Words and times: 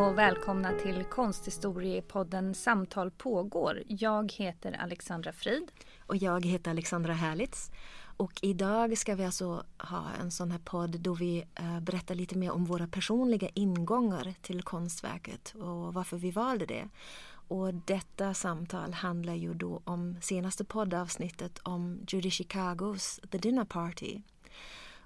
Och 0.00 0.18
välkomna 0.18 0.72
till 0.72 1.04
Konsthistoriepodden 1.04 2.54
Samtal 2.54 3.10
pågår. 3.10 3.82
Jag 3.86 4.32
heter 4.32 4.72
Alexandra 4.72 5.32
Frid. 5.32 5.70
Och 6.06 6.16
jag 6.16 6.46
heter 6.46 6.70
Alexandra 6.70 7.12
Härlitz. 7.12 7.70
Och 8.16 8.32
idag 8.42 8.98
ska 8.98 9.14
vi 9.14 9.24
alltså 9.24 9.64
ha 9.78 10.04
en 10.20 10.30
sån 10.30 10.50
här 10.50 10.58
podd 10.58 11.00
då 11.00 11.14
vi 11.14 11.44
eh, 11.54 11.80
berättar 11.80 12.14
lite 12.14 12.38
mer 12.38 12.50
om 12.50 12.64
våra 12.64 12.86
personliga 12.86 13.48
ingångar 13.54 14.34
till 14.42 14.62
konstverket 14.62 15.54
och 15.54 15.94
varför 15.94 16.16
vi 16.16 16.30
valde 16.30 16.66
det. 16.66 16.88
Och 17.30 17.74
detta 17.74 18.34
samtal 18.34 18.92
handlar 18.92 19.34
ju 19.34 19.54
då 19.54 19.80
om 19.84 20.16
senaste 20.20 20.64
poddavsnittet 20.64 21.58
om 21.58 22.00
Judy 22.08 22.30
Chicagos 22.30 23.20
The 23.30 23.38
Dinner 23.38 23.64
Party. 23.64 24.22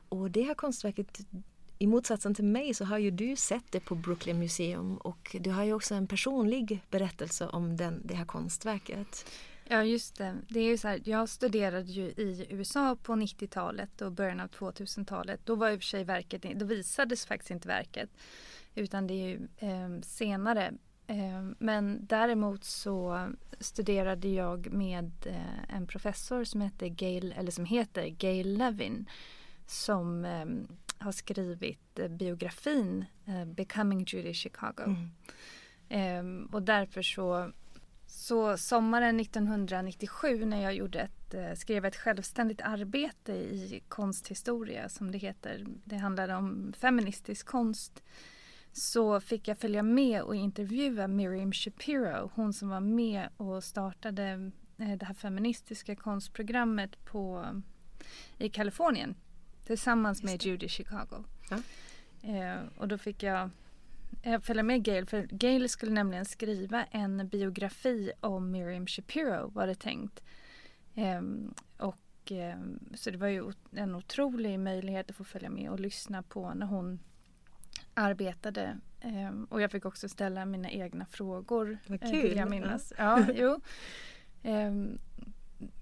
Och 0.08 0.30
det 0.30 0.42
här 0.42 0.54
konstverket 0.54 1.20
i 1.78 1.86
motsatsen 1.86 2.34
till 2.34 2.44
mig 2.44 2.74
så 2.74 2.84
har 2.84 2.98
ju 2.98 3.10
du 3.10 3.36
sett 3.36 3.72
det 3.72 3.80
på 3.80 3.94
Brooklyn 3.94 4.38
Museum 4.38 4.96
och 4.96 5.36
du 5.40 5.50
har 5.50 5.64
ju 5.64 5.72
också 5.72 5.94
en 5.94 6.06
personlig 6.06 6.80
berättelse 6.90 7.46
om 7.46 7.76
den, 7.76 8.00
det 8.04 8.14
här 8.14 8.24
konstverket. 8.24 9.26
Ja 9.68 9.84
just 9.84 10.16
det. 10.16 10.34
det 10.48 10.60
är 10.60 10.64
ju 10.64 10.78
så 10.78 10.88
här, 10.88 11.00
jag 11.04 11.28
studerade 11.28 11.92
ju 11.92 12.04
i 12.04 12.46
USA 12.50 12.96
på 13.02 13.12
90-talet 13.12 14.00
och 14.00 14.12
början 14.12 14.40
av 14.40 14.48
2000-talet. 14.48 15.40
Då 15.44 15.54
var 15.54 15.70
i 15.70 15.76
och 15.76 15.80
för 15.80 15.86
sig 15.86 16.04
verket, 16.04 16.42
då 16.54 16.66
visades 16.66 17.26
faktiskt 17.26 17.50
inte 17.50 17.68
verket. 17.68 18.10
Utan 18.74 19.06
det 19.06 19.14
är 19.14 19.28
ju 19.28 19.48
eh, 19.56 20.00
senare. 20.02 20.72
Eh, 21.06 21.42
men 21.58 22.06
däremot 22.06 22.64
så 22.64 23.28
studerade 23.60 24.28
jag 24.28 24.72
med 24.72 25.12
eh, 25.26 25.76
en 25.76 25.86
professor 25.86 26.44
som 26.44 26.60
heter 26.60 26.86
Gail, 26.86 27.34
eller 27.38 27.50
som 27.50 27.64
heter 27.64 28.06
Gail 28.06 28.58
Levin. 28.58 29.08
Som 29.66 30.24
ehm, 30.24 30.66
har 30.98 31.12
skrivit 31.12 31.98
eh, 31.98 32.08
biografin 32.08 33.04
eh, 33.26 33.44
Becoming 33.44 34.04
Judy 34.08 34.34
Chicago. 34.34 34.82
Mm. 34.84 35.10
Ehm, 35.88 36.48
och 36.52 36.62
därför 36.62 37.02
så 37.02 37.52
så 38.14 38.56
sommaren 38.56 39.20
1997 39.20 40.44
när 40.44 40.62
jag 40.62 40.74
gjorde 40.74 41.00
ett, 41.00 41.34
eh, 41.34 41.54
skrev 41.54 41.84
ett 41.84 41.96
självständigt 41.96 42.60
arbete 42.60 43.32
i 43.32 43.82
konsthistoria 43.88 44.88
som 44.88 45.10
det 45.10 45.18
heter. 45.18 45.66
Det 45.84 45.96
handlade 45.96 46.34
om 46.34 46.72
feministisk 46.78 47.46
konst. 47.46 48.02
Så 48.72 49.20
fick 49.20 49.48
jag 49.48 49.58
följa 49.58 49.82
med 49.82 50.22
och 50.22 50.36
intervjua 50.36 51.08
Miriam 51.08 51.52
Shapiro. 51.52 52.30
Hon 52.34 52.52
som 52.52 52.68
var 52.68 52.80
med 52.80 53.28
och 53.36 53.64
startade 53.64 54.50
det 54.76 55.04
här 55.04 55.14
feministiska 55.14 55.96
konstprogrammet 55.96 57.04
på, 57.04 57.46
i 58.38 58.48
Kalifornien 58.48 59.14
Tillsammans 59.64 60.22
med 60.22 60.44
Judy 60.44 60.68
Chicago. 60.68 61.24
Ja. 61.50 61.56
Eh, 62.28 62.60
och 62.78 62.88
då 62.88 62.98
fick 62.98 63.22
jag 63.22 63.50
jag 64.22 64.44
följa 64.44 64.62
med 64.62 64.84
Gail 64.84 65.06
för 65.06 65.22
Gail 65.30 65.68
skulle 65.68 65.92
nämligen 65.92 66.24
skriva 66.24 66.84
en 66.84 67.28
biografi 67.28 68.12
om 68.20 68.50
Miriam 68.50 68.86
Shapiro 68.86 69.50
var 69.50 69.66
det 69.66 69.74
tänkt. 69.74 70.22
Eh, 70.94 71.22
och 71.76 72.32
eh, 72.32 72.58
så 72.94 73.10
det 73.10 73.18
var 73.18 73.28
ju 73.28 73.52
en 73.72 73.94
otrolig 73.94 74.60
möjlighet 74.60 75.10
att 75.10 75.16
få 75.16 75.24
följa 75.24 75.50
med 75.50 75.70
och 75.70 75.80
lyssna 75.80 76.22
på 76.22 76.54
när 76.54 76.66
hon 76.66 77.00
arbetade. 77.94 78.78
Ehm, 79.00 79.44
och 79.44 79.60
jag 79.60 79.70
fick 79.70 79.84
också 79.84 80.08
ställa 80.08 80.44
mina 80.44 80.70
egna 80.70 81.06
frågor. 81.06 81.78
Vad 81.86 82.00
kul! 82.00 82.22
Vill 82.22 82.36
jag 82.36 82.50
minnas. 82.50 82.92
Ja, 82.98 83.26
jo. 83.34 83.60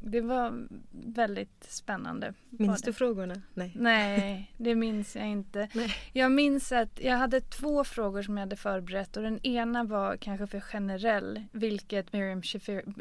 Det 0.01 0.21
var 0.21 0.67
väldigt 0.91 1.65
spännande. 1.69 2.35
Minns 2.51 2.83
du 2.83 2.93
frågorna? 2.93 3.43
Nej. 3.55 3.73
Nej, 3.77 4.53
det 4.57 4.75
minns 4.75 5.17
jag 5.17 5.29
inte. 5.29 5.69
Nej. 5.75 5.95
Jag 6.13 6.33
minns 6.33 6.73
att 6.73 7.01
jag 7.01 7.17
hade 7.17 7.41
två 7.41 7.85
frågor 7.85 8.23
som 8.23 8.37
jag 8.37 8.43
hade 8.43 8.57
förberett 8.57 9.17
och 9.17 9.23
den 9.23 9.47
ena 9.47 9.85
var 9.85 10.17
kanske 10.17 10.47
för 10.47 10.61
generell, 10.61 11.45
vilket 11.53 12.13
Miriam 12.13 12.43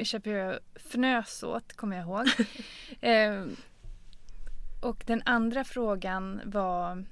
Shapiro 0.04 0.60
fnös 0.76 1.44
åt, 1.44 1.74
kommer 1.74 1.98
jag 1.98 2.06
ihåg. 2.06 2.28
eh, 3.02 3.46
och 4.82 5.04
den 5.08 5.22
andra 5.26 5.64
frågan 5.64 6.42
var 6.46 7.06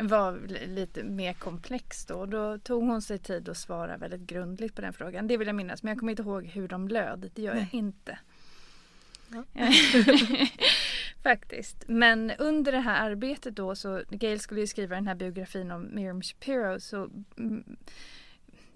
var 0.00 0.40
lite 0.66 1.04
mer 1.04 1.32
komplex 1.32 2.06
då. 2.06 2.26
Då 2.26 2.58
tog 2.58 2.82
hon 2.82 3.02
sig 3.02 3.18
tid 3.18 3.48
att 3.48 3.56
svara 3.56 3.96
väldigt 3.96 4.20
grundligt 4.20 4.74
på 4.74 4.80
den 4.80 4.92
frågan. 4.92 5.26
Det 5.26 5.36
vill 5.36 5.46
jag 5.46 5.54
minnas 5.54 5.82
men 5.82 5.90
jag 5.90 5.98
kommer 5.98 6.12
inte 6.12 6.22
ihåg 6.22 6.46
hur 6.46 6.68
de 6.68 6.88
löd. 6.88 7.30
Det 7.34 7.42
gör 7.42 7.54
Nej. 7.54 7.68
jag 7.72 7.78
inte. 7.78 8.18
Faktiskt. 11.22 11.84
Men 11.88 12.30
under 12.30 12.72
det 12.72 12.80
här 12.80 13.10
arbetet 13.10 13.56
då 13.56 13.74
så 13.74 14.02
Gail 14.10 14.40
skulle 14.40 14.60
ju 14.60 14.66
skriva 14.66 14.94
den 14.94 15.06
här 15.06 15.14
biografin 15.14 15.70
om 15.70 15.94
Miriam 15.94 16.22
Shapiro 16.22 16.80
så 16.80 17.10
mm, 17.38 17.76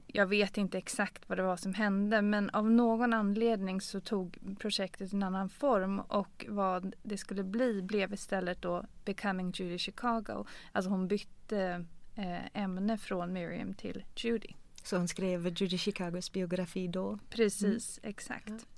jag 0.07 0.27
vet 0.27 0.59
inte 0.59 0.79
exakt 0.79 1.29
vad 1.29 1.39
det 1.39 1.43
var 1.43 1.57
som 1.57 1.75
hände 1.75 2.23
men 2.23 2.51
av 2.51 2.71
någon 2.71 3.13
anledning 3.13 3.81
så 3.81 4.01
tog 4.01 4.39
projektet 4.59 5.13
en 5.13 5.23
annan 5.23 5.49
form 5.49 6.01
och 6.01 6.47
vad 6.49 6.95
det 7.03 7.19
skulle 7.19 7.45
bli 7.45 7.83
blev 7.83 8.13
istället 8.13 8.63
då 8.63 8.85
Becoming 9.05 9.53
Judy 9.55 9.79
Chicago. 9.79 10.47
Alltså 10.73 10.91
hon 10.91 11.09
bytte 11.09 11.85
eh, 12.15 12.63
ämne 12.63 12.99
från 12.99 13.33
Miriam 13.33 13.75
till 13.75 14.05
Judy. 14.17 14.49
Så 14.83 14.97
hon 14.97 15.09
skrev 15.09 15.47
Judy 15.47 15.79
Chicagos 15.79 16.33
biografi 16.33 16.89
då? 16.89 17.19
Precis, 17.31 17.99
mm. 18.03 18.11
exakt. 18.11 18.49
Ja. 18.49 18.76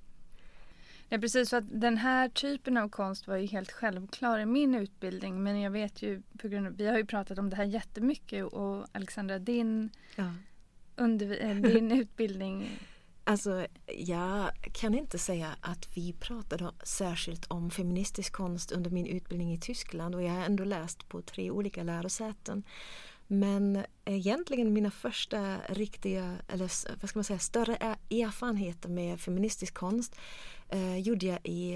Ja, 1.09 1.19
precis. 1.19 1.49
Så 1.49 1.57
att 1.57 1.65
den 1.81 1.97
här 1.97 2.29
typen 2.29 2.77
av 2.77 2.89
konst 2.89 3.27
var 3.27 3.37
ju 3.37 3.47
helt 3.47 3.73
självklar 3.73 4.39
i 4.39 4.47
min 4.47 4.75
utbildning. 4.75 5.43
Men 5.43 5.61
jag 5.61 5.71
vet 5.71 6.03
ju, 6.03 6.23
på 6.39 6.49
grund 6.49 6.67
av, 6.67 6.77
vi 6.77 6.87
har 6.87 6.99
ju 6.99 7.07
pratat 7.07 7.39
om 7.39 7.51
det 7.51 7.57
här 7.57 7.65
jättemycket 7.65 8.45
och 8.45 8.87
Alexandra, 8.93 9.39
din, 9.39 9.91
ja. 10.17 10.35
under, 10.97 11.45
eh, 11.45 11.57
din 11.73 11.93
utbildning 11.93 12.69
Alltså, 13.29 13.67
jag 13.99 14.51
kan 14.73 14.95
inte 14.95 15.19
säga 15.19 15.57
att 15.61 15.97
vi 15.97 16.13
pratade 16.13 16.71
särskilt 16.83 17.47
om 17.47 17.71
feministisk 17.71 18.33
konst 18.33 18.73
under 18.73 18.91
min 18.91 19.07
utbildning 19.07 19.53
i 19.53 19.59
Tyskland 19.59 20.15
och 20.15 20.23
jag 20.23 20.31
har 20.31 20.45
ändå 20.45 20.65
läst 20.65 21.09
på 21.09 21.23
tre 21.23 21.51
olika 21.51 21.83
lärosäten. 21.83 22.63
Men 23.27 23.85
egentligen 24.05 24.73
mina 24.73 24.91
första 24.91 25.57
riktiga, 25.69 26.37
eller 26.49 26.97
vad 27.01 27.11
ska 27.11 27.19
man 27.19 27.25
säga, 27.25 27.39
större 27.39 27.77
erfarenheter 28.11 28.89
med 28.89 29.21
feministisk 29.21 29.75
konst 29.75 30.17
eh, 30.69 30.99
gjorde 30.99 31.27
jag 31.27 31.39
i, 31.43 31.75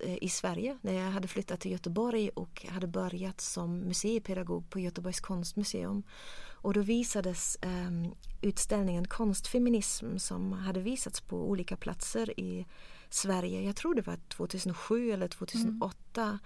eh, 0.00 0.18
i 0.20 0.28
Sverige 0.28 0.78
när 0.80 0.92
jag 0.92 1.10
hade 1.10 1.28
flyttat 1.28 1.60
till 1.60 1.72
Göteborg 1.72 2.28
och 2.28 2.66
hade 2.68 2.86
börjat 2.86 3.40
som 3.40 3.78
museipedagog 3.78 4.70
på 4.70 4.80
Göteborgs 4.80 5.20
konstmuseum. 5.20 6.02
Och 6.66 6.74
då 6.74 6.80
visades 6.80 7.56
eh, 7.56 8.10
utställningen 8.42 9.06
Konstfeminism 9.06 10.16
som 10.18 10.52
hade 10.52 10.80
visats 10.80 11.20
på 11.20 11.50
olika 11.50 11.76
platser 11.76 12.40
i 12.40 12.66
Sverige. 13.10 13.62
Jag 13.62 13.76
tror 13.76 13.94
det 13.94 14.06
var 14.06 14.18
2007 14.28 15.10
eller 15.10 15.28
2008. 15.28 15.96
Mm. 16.14 16.38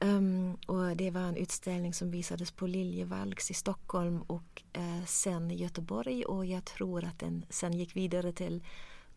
Um, 0.00 0.56
och 0.66 0.96
det 0.96 1.10
var 1.10 1.20
en 1.20 1.36
utställning 1.36 1.94
som 1.94 2.10
visades 2.10 2.50
på 2.50 2.66
Liljevalchs 2.66 3.50
i 3.50 3.54
Stockholm 3.54 4.22
och 4.22 4.62
eh, 4.72 5.04
sen 5.06 5.50
i 5.50 5.54
Göteborg 5.56 6.24
och 6.24 6.46
jag 6.46 6.64
tror 6.64 7.04
att 7.04 7.18
den 7.18 7.44
sen 7.48 7.72
gick 7.72 7.96
vidare 7.96 8.32
till 8.32 8.62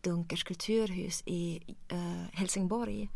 Dunkers 0.02 0.44
kulturhus 0.44 1.22
i 1.26 1.60
uh, 1.92 2.24
Helsingborg. 2.32 3.08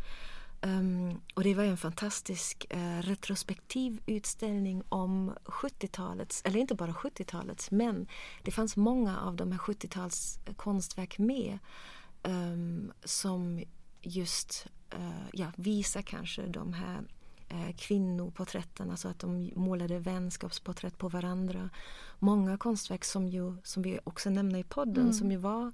Um, 0.61 1.21
och 1.33 1.43
det 1.43 1.53
var 1.53 1.63
en 1.63 1.77
fantastisk 1.77 2.65
uh, 2.73 3.01
retrospektiv 3.01 4.01
utställning 4.05 4.83
om 4.89 5.33
70-talets, 5.45 6.41
eller 6.45 6.59
inte 6.59 6.75
bara 6.75 6.91
70-talets, 6.91 7.71
men 7.71 8.07
det 8.43 8.51
fanns 8.51 8.77
många 8.77 9.19
av 9.19 9.35
de 9.35 9.51
här 9.51 9.59
70-tals 9.59 10.39
eh, 10.45 10.53
konstverk 10.53 11.17
med 11.17 11.59
um, 12.23 12.91
som 13.03 13.63
just 14.01 14.67
uh, 14.93 15.27
ja, 15.33 15.51
visar 15.55 16.01
kanske 16.01 16.41
de 16.41 16.73
här 16.73 17.03
kvinnoporträtten, 17.77 18.91
alltså 18.91 19.07
att 19.07 19.19
de 19.19 19.51
målade 19.55 19.99
vänskapsporträtt 19.99 20.97
på 20.97 21.09
varandra. 21.09 21.69
Många 22.19 22.57
konstverk 22.57 23.05
som, 23.05 23.27
ju, 23.27 23.55
som 23.63 23.83
vi 23.83 23.99
också 24.03 24.29
nämner 24.29 24.59
i 24.59 24.63
podden 24.63 25.03
mm. 25.03 25.13
som 25.13 25.31
ju 25.31 25.37
var 25.37 25.71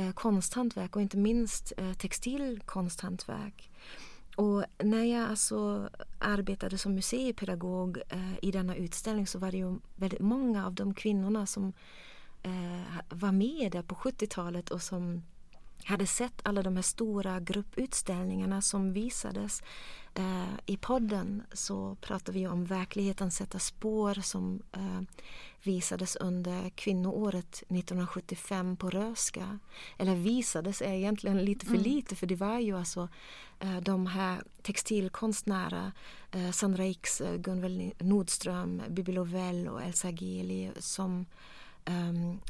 uh, 0.00 0.12
konsthantverk 0.12 0.96
och 0.96 1.02
inte 1.02 1.16
minst 1.16 1.72
uh, 1.80 1.92
textilkonsthantverk. 1.92 3.70
Och 4.36 4.64
när 4.78 5.04
jag 5.04 5.30
alltså 5.30 5.90
arbetade 6.18 6.78
som 6.78 6.94
museipedagog 6.94 7.98
eh, 8.08 8.38
i 8.42 8.50
denna 8.50 8.76
utställning 8.76 9.26
så 9.26 9.38
var 9.38 9.50
det 9.50 9.56
ju 9.56 9.78
väldigt 9.94 10.20
många 10.20 10.66
av 10.66 10.74
de 10.74 10.94
kvinnorna 10.94 11.46
som 11.46 11.72
eh, 12.42 12.96
var 13.08 13.32
med 13.32 13.72
där 13.72 13.82
på 13.82 13.94
70-talet 13.94 14.70
och 14.70 14.82
som 14.82 15.22
hade 15.86 16.06
sett 16.06 16.40
alla 16.42 16.62
de 16.62 16.76
här 16.76 16.82
stora 16.82 17.40
grupputställningarna 17.40 18.62
som 18.62 18.92
visades. 18.92 19.62
Eh, 20.14 20.54
I 20.66 20.76
podden 20.76 21.42
så 21.52 21.96
pratar 22.00 22.32
vi 22.32 22.46
om 22.46 22.64
Verkligheten 22.64 23.30
sätter 23.30 23.58
spår 23.58 24.14
som 24.22 24.62
eh, 24.72 25.00
visades 25.62 26.16
under 26.16 26.70
kvinnoåret 26.70 27.54
1975 27.54 28.76
på 28.76 28.90
Röska. 28.90 29.58
Eller 29.98 30.14
visades 30.14 30.82
är 30.82 30.92
egentligen 30.92 31.44
lite 31.44 31.66
för 31.66 31.74
mm. 31.74 31.84
lite 31.84 32.16
för 32.16 32.26
det 32.26 32.36
var 32.36 32.58
ju 32.58 32.78
alltså 32.78 33.08
eh, 33.60 33.80
de 33.80 34.06
här 34.06 34.42
textilkonstnärer 34.62 35.92
eh, 36.30 36.50
Sandra 36.50 36.84
X, 36.84 37.20
eh, 37.20 37.36
Gunvald 37.36 37.92
Nordström, 37.98 38.82
Bibi 38.88 39.12
Lovell 39.12 39.68
och 39.68 39.82
Elsa 39.82 40.10
Geli 40.10 40.70
som 40.78 41.26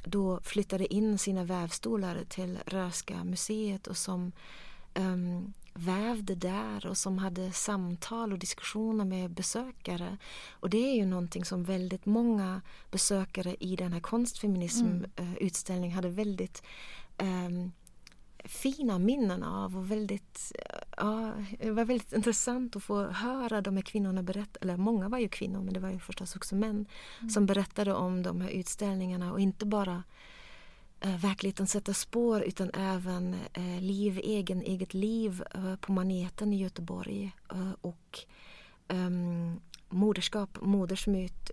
då 0.04 0.40
flyttade 0.42 0.94
in 0.94 1.18
sina 1.18 1.44
vävstolar 1.44 2.24
till 2.28 2.58
Röska 2.66 3.24
museet 3.24 3.86
och 3.86 3.96
som 3.96 4.32
um, 4.94 5.52
vävde 5.74 6.34
där 6.34 6.86
och 6.86 6.98
som 6.98 7.18
hade 7.18 7.52
samtal 7.52 8.32
och 8.32 8.38
diskussioner 8.38 9.04
med 9.04 9.30
besökare. 9.30 10.18
Och 10.50 10.70
det 10.70 10.90
är 10.90 10.94
ju 10.94 11.06
någonting 11.06 11.44
som 11.44 11.64
väldigt 11.64 12.06
många 12.06 12.62
besökare 12.90 13.56
i 13.60 13.76
den 13.76 13.92
här 13.92 14.00
konstfeminismutställningen 14.00 15.98
mm. 15.98 16.04
uh, 16.04 16.04
hade 16.04 16.08
väldigt 16.08 16.62
um, 17.18 17.72
fina 18.44 18.98
minnen 18.98 19.42
av 19.42 19.76
och 19.76 19.90
väldigt, 19.90 20.52
ja, 20.96 21.32
det 21.58 21.70
var 21.70 21.84
väldigt 21.84 22.12
intressant 22.12 22.76
att 22.76 22.82
få 22.82 23.02
höra 23.02 23.60
de 23.60 23.76
här 23.76 23.82
kvinnorna 23.82 24.22
berätta, 24.22 24.58
eller 24.60 24.76
många 24.76 25.08
var 25.08 25.18
ju 25.18 25.28
kvinnor 25.28 25.62
men 25.62 25.74
det 25.74 25.80
var 25.80 25.90
ju 25.90 25.98
förstås 25.98 26.36
också 26.36 26.54
män 26.54 26.86
mm. 27.20 27.30
som 27.30 27.46
berättade 27.46 27.94
om 27.94 28.22
de 28.22 28.40
här 28.40 28.48
utställningarna 28.48 29.32
och 29.32 29.40
inte 29.40 29.66
bara 29.66 30.02
eh, 31.00 31.16
verkligheten 31.16 31.66
sätter 31.66 31.92
spår 31.92 32.42
utan 32.42 32.70
även 32.74 33.36
eh, 33.52 33.80
liv, 33.80 34.20
egen, 34.24 34.62
eget 34.62 34.94
liv 34.94 35.42
eh, 35.54 35.76
på 35.76 35.92
maneten 35.92 36.52
i 36.52 36.56
Göteborg 36.56 37.32
eh, 37.52 37.72
och 37.80 38.18
um, 38.88 39.60
moderskap, 39.88 40.58
modersmyt, 40.60 41.50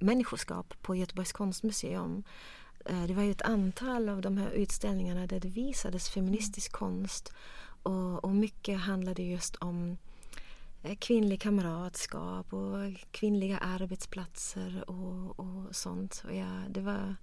människoskap 0.00 0.74
på 0.82 0.96
Göteborgs 0.96 1.32
konstmuseum 1.32 2.24
Eh, 2.84 3.04
det 3.04 3.14
var 3.14 3.22
ju 3.22 3.30
ett 3.30 3.42
antal 3.42 4.08
av 4.08 4.20
de 4.20 4.36
här 4.36 4.50
utställningarna 4.50 5.26
där 5.26 5.40
det 5.40 5.48
visades 5.48 6.10
feministisk 6.10 6.72
konst 6.72 7.32
och, 7.82 8.24
och 8.24 8.34
mycket 8.34 8.80
handlade 8.80 9.22
just 9.22 9.56
om 9.56 9.96
eh, 10.82 10.96
kvinnlig 10.96 11.40
kamratskap 11.40 12.52
och 12.52 12.76
kvinnliga 13.10 13.58
arbetsplatser 13.58 14.84
och, 14.90 15.40
och 15.40 15.76
sånt. 15.76 16.22
Och 16.24 16.34
ja, 16.34 16.62
det, 16.68 16.80
var, 16.80 17.16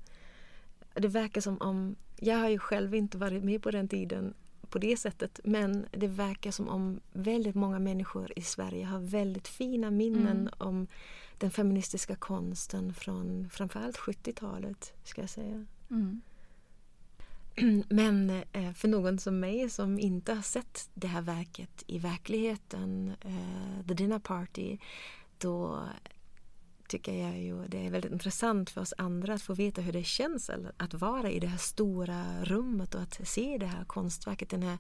det 0.94 1.08
verkar 1.08 1.42
som 1.42 1.62
om, 1.62 1.96
jag 2.18 2.38
har 2.38 2.50
ju 2.50 2.60
själv 2.60 2.96
inte 2.96 3.18
varit 3.18 3.44
med 3.44 3.64
på 3.64 3.72
den 3.72 3.88
tiden 3.88 4.34
på 4.70 4.80
det 4.80 4.98
sättet 4.98 5.40
men 5.44 5.88
det 5.92 6.08
verkar 6.08 6.52
som 6.52 6.70
om 6.70 7.00
väldigt 7.12 7.56
många 7.56 7.80
människor 7.80 8.34
i 8.36 8.42
Sverige 8.42 8.86
har 8.86 9.00
väldigt 9.00 9.48
fina 9.48 9.92
minnen 9.92 10.38
mm. 10.38 10.54
om 10.58 10.88
den 11.38 11.52
feministiska 11.52 12.16
konsten 12.16 12.94
från 12.94 13.50
framförallt 13.50 13.98
70-talet, 13.98 14.94
ska 15.04 15.22
jag 15.22 15.30
säga. 15.30 15.66
Mm. 15.92 16.22
Men 17.90 18.30
eh, 18.52 18.74
för 18.74 18.88
någon 18.88 19.20
som 19.20 19.40
mig 19.40 19.70
som 19.70 20.00
inte 20.00 20.34
har 20.34 20.42
sett 20.42 20.90
det 20.94 21.08
här 21.08 21.22
verket 21.22 21.84
i 21.88 22.00
verkligheten, 22.00 23.14
eh, 23.22 23.88
The 23.88 23.94
Dinner 23.94 24.20
Party, 24.20 24.78
då 25.38 25.84
tycker 26.88 27.14
jag 27.14 27.40
ju 27.40 27.68
det 27.68 27.86
är 27.86 27.92
väldigt 27.92 28.12
intressant 28.12 28.70
för 28.70 28.82
oss 28.82 28.94
andra 28.98 29.34
att 29.34 29.42
få 29.42 29.54
veta 29.54 29.82
hur 29.82 29.94
det 29.94 30.04
känns 30.04 30.52
att 30.78 30.94
vara 30.94 31.32
i 31.32 31.40
det 31.40 31.48
här 31.48 31.58
stora 31.58 32.26
rummet 32.44 32.96
och 32.96 33.02
att 33.02 33.28
se 33.28 33.58
det 33.58 33.66
här 33.66 33.86
konstverket, 33.86 34.50
den 34.50 34.64
här 34.64 34.78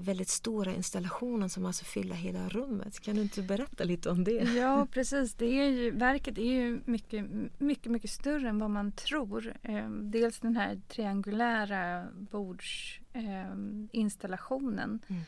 väldigt 0.00 0.28
stora 0.28 0.74
installationen 0.74 1.50
som 1.50 1.66
alltså 1.66 1.84
fyller 1.84 2.14
hela 2.14 2.48
rummet. 2.48 3.00
Kan 3.00 3.14
du 3.14 3.22
inte 3.22 3.42
berätta 3.42 3.84
lite 3.84 4.10
om 4.10 4.24
det? 4.24 4.54
Ja 4.56 4.86
precis, 4.90 5.34
det 5.34 5.46
är 5.46 5.70
ju, 5.70 5.90
verket 5.90 6.38
är 6.38 6.52
ju 6.52 6.80
mycket, 6.84 7.24
mycket, 7.58 7.92
mycket 7.92 8.10
större 8.10 8.48
än 8.48 8.58
vad 8.58 8.70
man 8.70 8.92
tror. 8.92 9.54
Eh, 9.62 9.90
dels 9.90 10.40
den 10.40 10.56
här 10.56 10.80
triangulära 10.88 12.06
bordsinstallationen. 12.12 15.00
Eh, 15.08 15.20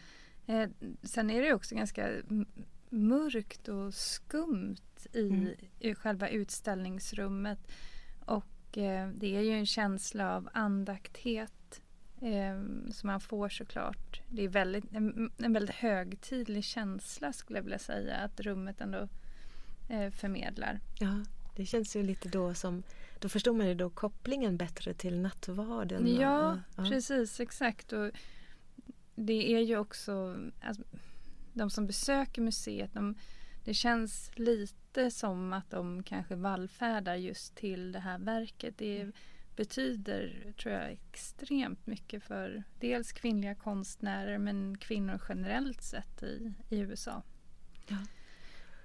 mm. 0.55 0.73
sen 1.03 1.31
är 1.31 1.43
det 1.43 1.55
också 1.55 1.75
ganska 1.75 2.09
mörkt 2.89 3.69
och 3.69 3.94
skumt 3.94 5.06
i, 5.12 5.29
mm. 5.29 5.49
i 5.79 5.94
själva 5.94 6.29
utställningsrummet. 6.29 7.73
Och 8.27 8.79
eh, 8.79 9.09
det 9.09 9.37
är 9.37 9.41
ju 9.41 9.53
en 9.53 9.67
känsla 9.67 10.37
av 10.37 10.49
andakthet 10.53 11.53
eh, 12.22 12.90
som 12.90 13.06
man 13.06 13.20
får 13.20 13.48
såklart. 13.48 14.20
Det 14.28 14.44
är 14.44 14.48
väldigt, 14.48 14.84
en, 14.92 15.32
en 15.38 15.52
väldigt 15.52 15.76
högtidlig 15.76 16.64
känsla 16.64 17.32
skulle 17.32 17.58
jag 17.58 17.64
vilja 17.64 17.78
säga 17.78 18.16
att 18.16 18.40
rummet 18.40 18.80
ändå 18.80 19.08
eh, 19.88 20.10
förmedlar. 20.10 20.80
Ja, 21.00 21.24
det 21.56 21.66
känns 21.66 21.96
ju 21.96 22.02
lite 22.02 22.28
då 22.28 22.54
som 22.54 22.82
då 23.19 23.28
förstår 23.28 23.52
man 23.52 23.69
ju 23.69 23.74
då 23.74 23.90
kopplingen 23.90 24.56
bättre 24.56 24.94
till 24.94 25.19
nattvarden. 25.19 26.06
Ja, 26.06 26.60
ja. 26.76 26.84
precis 26.90 27.40
exakt. 27.40 27.92
Och 27.92 28.10
det 29.14 29.54
är 29.54 29.60
ju 29.60 29.78
också 29.78 30.36
alltså, 30.60 30.82
de 31.52 31.70
som 31.70 31.86
besöker 31.86 32.42
museet, 32.42 32.94
de, 32.94 33.14
det 33.64 33.74
känns 33.74 34.30
lite 34.34 35.10
som 35.10 35.52
att 35.52 35.70
de 35.70 36.02
kanske 36.02 36.34
vallfärdar 36.34 37.14
just 37.14 37.54
till 37.54 37.92
det 37.92 37.98
här 37.98 38.19
verket. 38.19 38.78
Det 38.78 39.00
är, 39.00 39.12
betyder, 39.56 40.52
tror 40.58 40.75
jag, 40.75 40.90
extremt 40.90 41.87
mycket 41.87 42.22
för 42.22 42.62
dels 42.81 43.12
kvinnliga 43.12 43.54
konstnärer 43.54 44.38
men 44.38 44.78
kvinnor 44.78 45.20
generellt 45.28 45.82
sett 45.82 46.22
i, 46.22 46.52
i 46.69 46.78
USA. 46.78 47.22
Ja. 47.88 47.96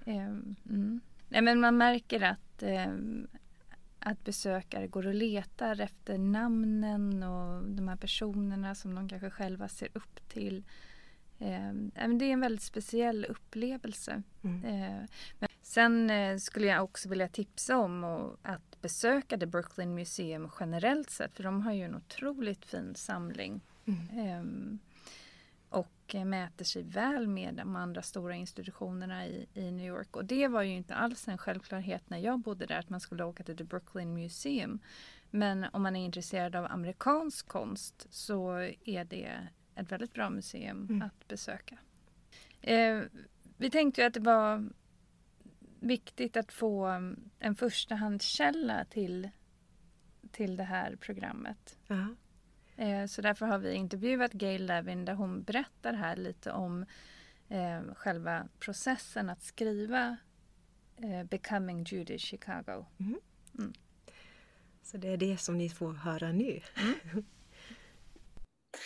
Um, 0.06 0.56
mm. 0.68 1.00
Nej, 1.28 1.42
men 1.42 1.60
man 1.60 1.76
märker 1.76 2.20
att, 2.20 2.62
um, 2.62 3.28
att 3.98 4.24
besökare 4.24 4.86
går 4.86 5.06
och 5.06 5.14
letar 5.14 5.80
efter 5.80 6.18
namnen 6.18 7.22
och 7.22 7.62
de 7.62 7.88
här 7.88 7.96
personerna 7.96 8.74
som 8.74 8.94
de 8.94 9.08
kanske 9.08 9.30
själva 9.30 9.68
ser 9.68 9.88
upp 9.92 10.28
till. 10.28 10.64
Um, 11.38 11.90
det 12.18 12.24
är 12.24 12.32
en 12.32 12.40
väldigt 12.40 12.62
speciell 12.62 13.24
upplevelse. 13.24 14.22
Mm. 14.42 14.64
Uh, 14.64 15.04
men 15.38 15.48
sen 15.62 16.10
uh, 16.10 16.38
skulle 16.38 16.66
jag 16.66 16.84
också 16.84 17.08
vilja 17.08 17.28
tipsa 17.28 17.78
om 17.78 18.04
och, 18.04 18.38
att 18.42 18.67
besöka 18.80 19.38
The 19.38 19.46
Brooklyn 19.46 19.94
Museum 19.94 20.50
generellt 20.60 21.10
sett 21.10 21.36
för 21.36 21.42
de 21.42 21.60
har 21.62 21.72
ju 21.72 21.82
en 21.82 21.94
otroligt 21.94 22.64
fin 22.64 22.94
samling. 22.94 23.60
Mm. 23.86 24.40
Um, 24.40 24.78
och 25.68 26.14
mäter 26.26 26.64
sig 26.64 26.82
väl 26.82 27.28
med 27.28 27.54
de 27.54 27.76
andra 27.76 28.02
stora 28.02 28.34
institutionerna 28.34 29.26
i, 29.26 29.46
i 29.54 29.70
New 29.70 29.86
York. 29.86 30.16
Och 30.16 30.24
det 30.24 30.48
var 30.48 30.62
ju 30.62 30.74
inte 30.74 30.94
alls 30.94 31.28
en 31.28 31.38
självklarhet 31.38 32.10
när 32.10 32.18
jag 32.18 32.38
bodde 32.38 32.66
där 32.66 32.78
att 32.78 32.88
man 32.88 33.00
skulle 33.00 33.24
åka 33.24 33.44
till 33.44 33.56
The 33.56 33.64
Brooklyn 33.64 34.14
Museum. 34.14 34.78
Men 35.30 35.66
om 35.72 35.82
man 35.82 35.96
är 35.96 36.04
intresserad 36.04 36.56
av 36.56 36.64
amerikansk 36.64 37.48
konst 37.48 38.06
så 38.10 38.52
är 38.84 39.04
det 39.04 39.48
ett 39.74 39.92
väldigt 39.92 40.12
bra 40.12 40.30
museum 40.30 40.86
mm. 40.90 41.02
att 41.02 41.28
besöka. 41.28 41.78
Eh, 42.60 43.00
vi 43.56 43.70
tänkte 43.70 44.00
ju 44.00 44.06
att 44.06 44.14
det 44.14 44.20
var 44.20 44.68
viktigt 45.80 46.36
att 46.36 46.52
få 46.52 46.86
en 47.38 47.54
förstahandskälla 47.54 48.84
till, 48.84 49.30
till 50.30 50.56
det 50.56 50.64
här 50.64 50.96
programmet. 50.96 51.78
Uh 51.90 51.96
-huh. 51.96 52.16
Så 53.06 53.22
därför 53.22 53.46
har 53.46 53.58
vi 53.58 53.74
intervjuat 53.74 54.32
Gail 54.32 54.66
Levin 54.66 55.04
där 55.04 55.14
hon 55.14 55.42
berättar 55.42 55.92
här 55.92 56.16
lite 56.16 56.52
om 56.52 56.84
eh, 57.48 57.94
själva 57.94 58.48
processen 58.58 59.30
att 59.30 59.42
skriva 59.42 60.16
eh, 60.96 61.24
Becoming 61.24 61.84
Judy 61.84 62.18
Chicago. 62.18 62.86
Mm. 63.00 63.20
Mm. 63.58 63.72
Så 64.82 64.96
det 64.96 65.08
är 65.08 65.16
det 65.16 65.40
som 65.40 65.58
ni 65.58 65.68
får 65.68 65.92
höra 65.92 66.32
nu. 66.32 66.60
Mm. 66.76 67.24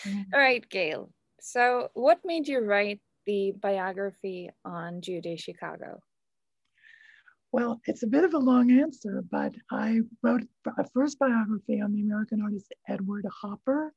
All 0.33 0.39
right, 0.39 0.69
Gail. 0.69 1.07
So 1.39 1.89
what 1.95 2.23
made 2.23 2.51
you 2.51 2.65
write 2.65 3.01
the 3.25 3.53
biography 3.61 4.49
on 4.63 5.01
Judy 5.01 5.37
Chicago? 5.37 6.01
Well, 7.53 7.79
it's 7.85 8.01
a 8.01 8.07
bit 8.07 8.23
of 8.23 8.33
a 8.33 8.39
long 8.39 8.71
answer, 8.71 9.23
but 9.29 9.53
I 9.69 9.99
wrote 10.23 10.41
a 10.65 10.89
first 10.89 11.19
biography 11.19 11.81
on 11.81 11.93
the 11.93 12.01
American 12.01 12.41
artist 12.41 12.73
Edward 12.89 13.27
Hopper. 13.31 13.93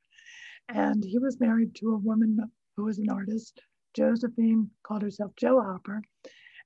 And 0.69 1.03
he 1.03 1.19
was 1.19 1.41
married 1.41 1.75
to 1.77 1.95
a 1.95 1.97
woman 1.97 2.39
who 2.77 2.85
was 2.85 2.99
an 2.99 3.09
artist. 3.09 3.59
Josephine 3.95 4.69
called 4.83 5.01
herself 5.01 5.33
Jo 5.37 5.59
Hopper. 5.63 6.03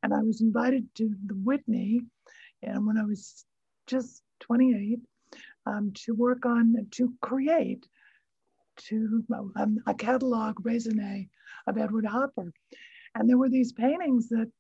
And 0.03 0.13
I 0.13 0.19
was 0.19 0.41
invited 0.41 0.93
to 0.97 1.15
the 1.27 1.35
Whitney 1.35 2.01
and 2.65 2.85
when 2.85 2.99
I 2.99 3.05
was 3.05 3.45
just 3.87 4.25
28 4.41 4.99
um, 5.67 5.93
to 5.95 6.15
work 6.15 6.45
on, 6.45 6.75
to 6.91 7.15
create 7.23 7.87
to 8.89 9.25
um, 9.57 9.79
a 9.87 9.95
catalog 9.95 10.57
raisonné 10.65 11.29
of 11.69 11.79
Edward 11.79 12.07
Hopper. 12.07 12.53
And 13.15 13.29
there 13.29 13.39
were 13.39 13.49
these 13.49 13.73
paintings 13.73 14.29
that 14.31 14.51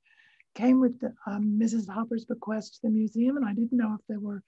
came 0.54 0.80
with 0.80 1.00
the, 1.00 1.12
um, 1.26 1.58
Mrs. 1.60 1.88
Hopper's 1.88 2.24
bequest 2.24 2.74
to 2.74 2.80
the 2.84 2.90
museum, 2.90 3.36
and 3.36 3.46
I 3.46 3.52
didn't 3.52 3.72
know 3.72 3.94
if 3.94 4.06
they 4.08 4.16
were 4.16 4.42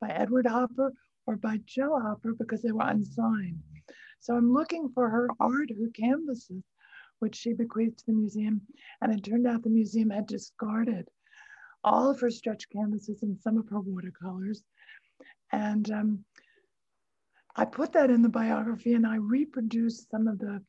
by 0.00 0.08
Edward 0.08 0.46
Hopper 0.46 0.92
or 1.26 1.36
by 1.36 1.58
Jo 1.64 1.98
Hopper 2.00 2.34
because 2.34 2.62
they 2.62 2.72
were 2.72 2.88
unsigned. 2.88 3.62
So 4.20 4.34
I'm 4.34 4.52
looking 4.52 4.88
for 4.88 5.08
her 5.08 5.28
art, 5.40 5.70
her 5.70 5.90
canvases, 5.94 6.64
which 7.18 7.36
she 7.36 7.52
bequeathed 7.52 7.98
to 7.98 8.06
the 8.06 8.12
museum. 8.12 8.60
And 9.00 9.12
it 9.12 9.24
turned 9.24 9.46
out 9.46 9.62
the 9.62 9.70
museum 9.70 10.10
had 10.10 10.26
discarded 10.26 11.08
all 11.84 12.10
of 12.10 12.20
her 12.20 12.30
stretch 12.30 12.68
canvases 12.70 13.22
and 13.22 13.38
some 13.40 13.56
of 13.58 13.68
her 13.68 13.80
watercolors. 13.80 14.62
And 15.52 15.90
um, 15.90 16.24
I 17.56 17.64
put 17.64 17.92
that 17.92 18.10
in 18.10 18.22
the 18.22 18.28
biography 18.28 18.94
and 18.94 19.06
I 19.06 19.16
reproduced 19.16 20.10
some 20.10 20.28
of 20.28 20.38
the 20.38 20.62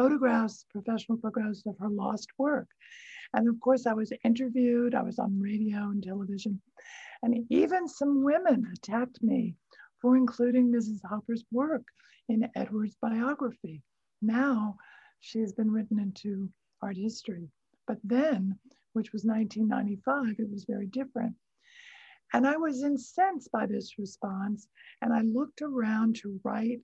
photographs, 0.00 0.64
professional 0.70 1.18
photographs 1.18 1.62
of 1.66 1.76
her 1.78 1.90
lost 1.90 2.28
work. 2.38 2.68
And 3.34 3.46
of 3.48 3.60
course, 3.60 3.86
I 3.86 3.92
was 3.92 4.12
interviewed, 4.24 4.94
I 4.94 5.02
was 5.02 5.18
on 5.18 5.38
radio 5.38 5.90
and 5.90 6.02
television, 6.02 6.58
and 7.22 7.44
even 7.50 7.86
some 7.86 8.24
women 8.24 8.66
attacked 8.72 9.22
me 9.22 9.56
for 10.00 10.16
including 10.16 10.72
Mrs. 10.72 11.00
Hopper's 11.04 11.44
work 11.52 11.84
in 12.30 12.48
Edward's 12.56 12.96
biography. 13.02 13.82
Now 14.22 14.76
she 15.20 15.40
has 15.40 15.52
been 15.52 15.70
written 15.70 15.98
into 15.98 16.48
art 16.80 16.96
history. 16.96 17.50
But 17.86 17.98
then, 18.02 18.58
which 18.94 19.12
was 19.12 19.24
1995, 19.24 20.36
it 20.38 20.50
was 20.50 20.64
very 20.64 20.86
different. 20.86 21.34
And 22.32 22.46
I 22.46 22.56
was 22.56 22.82
incensed 22.82 23.52
by 23.52 23.66
this 23.66 23.98
response. 23.98 24.66
And 25.02 25.12
I 25.12 25.20
looked 25.20 25.60
around 25.60 26.16
to 26.16 26.40
write 26.42 26.80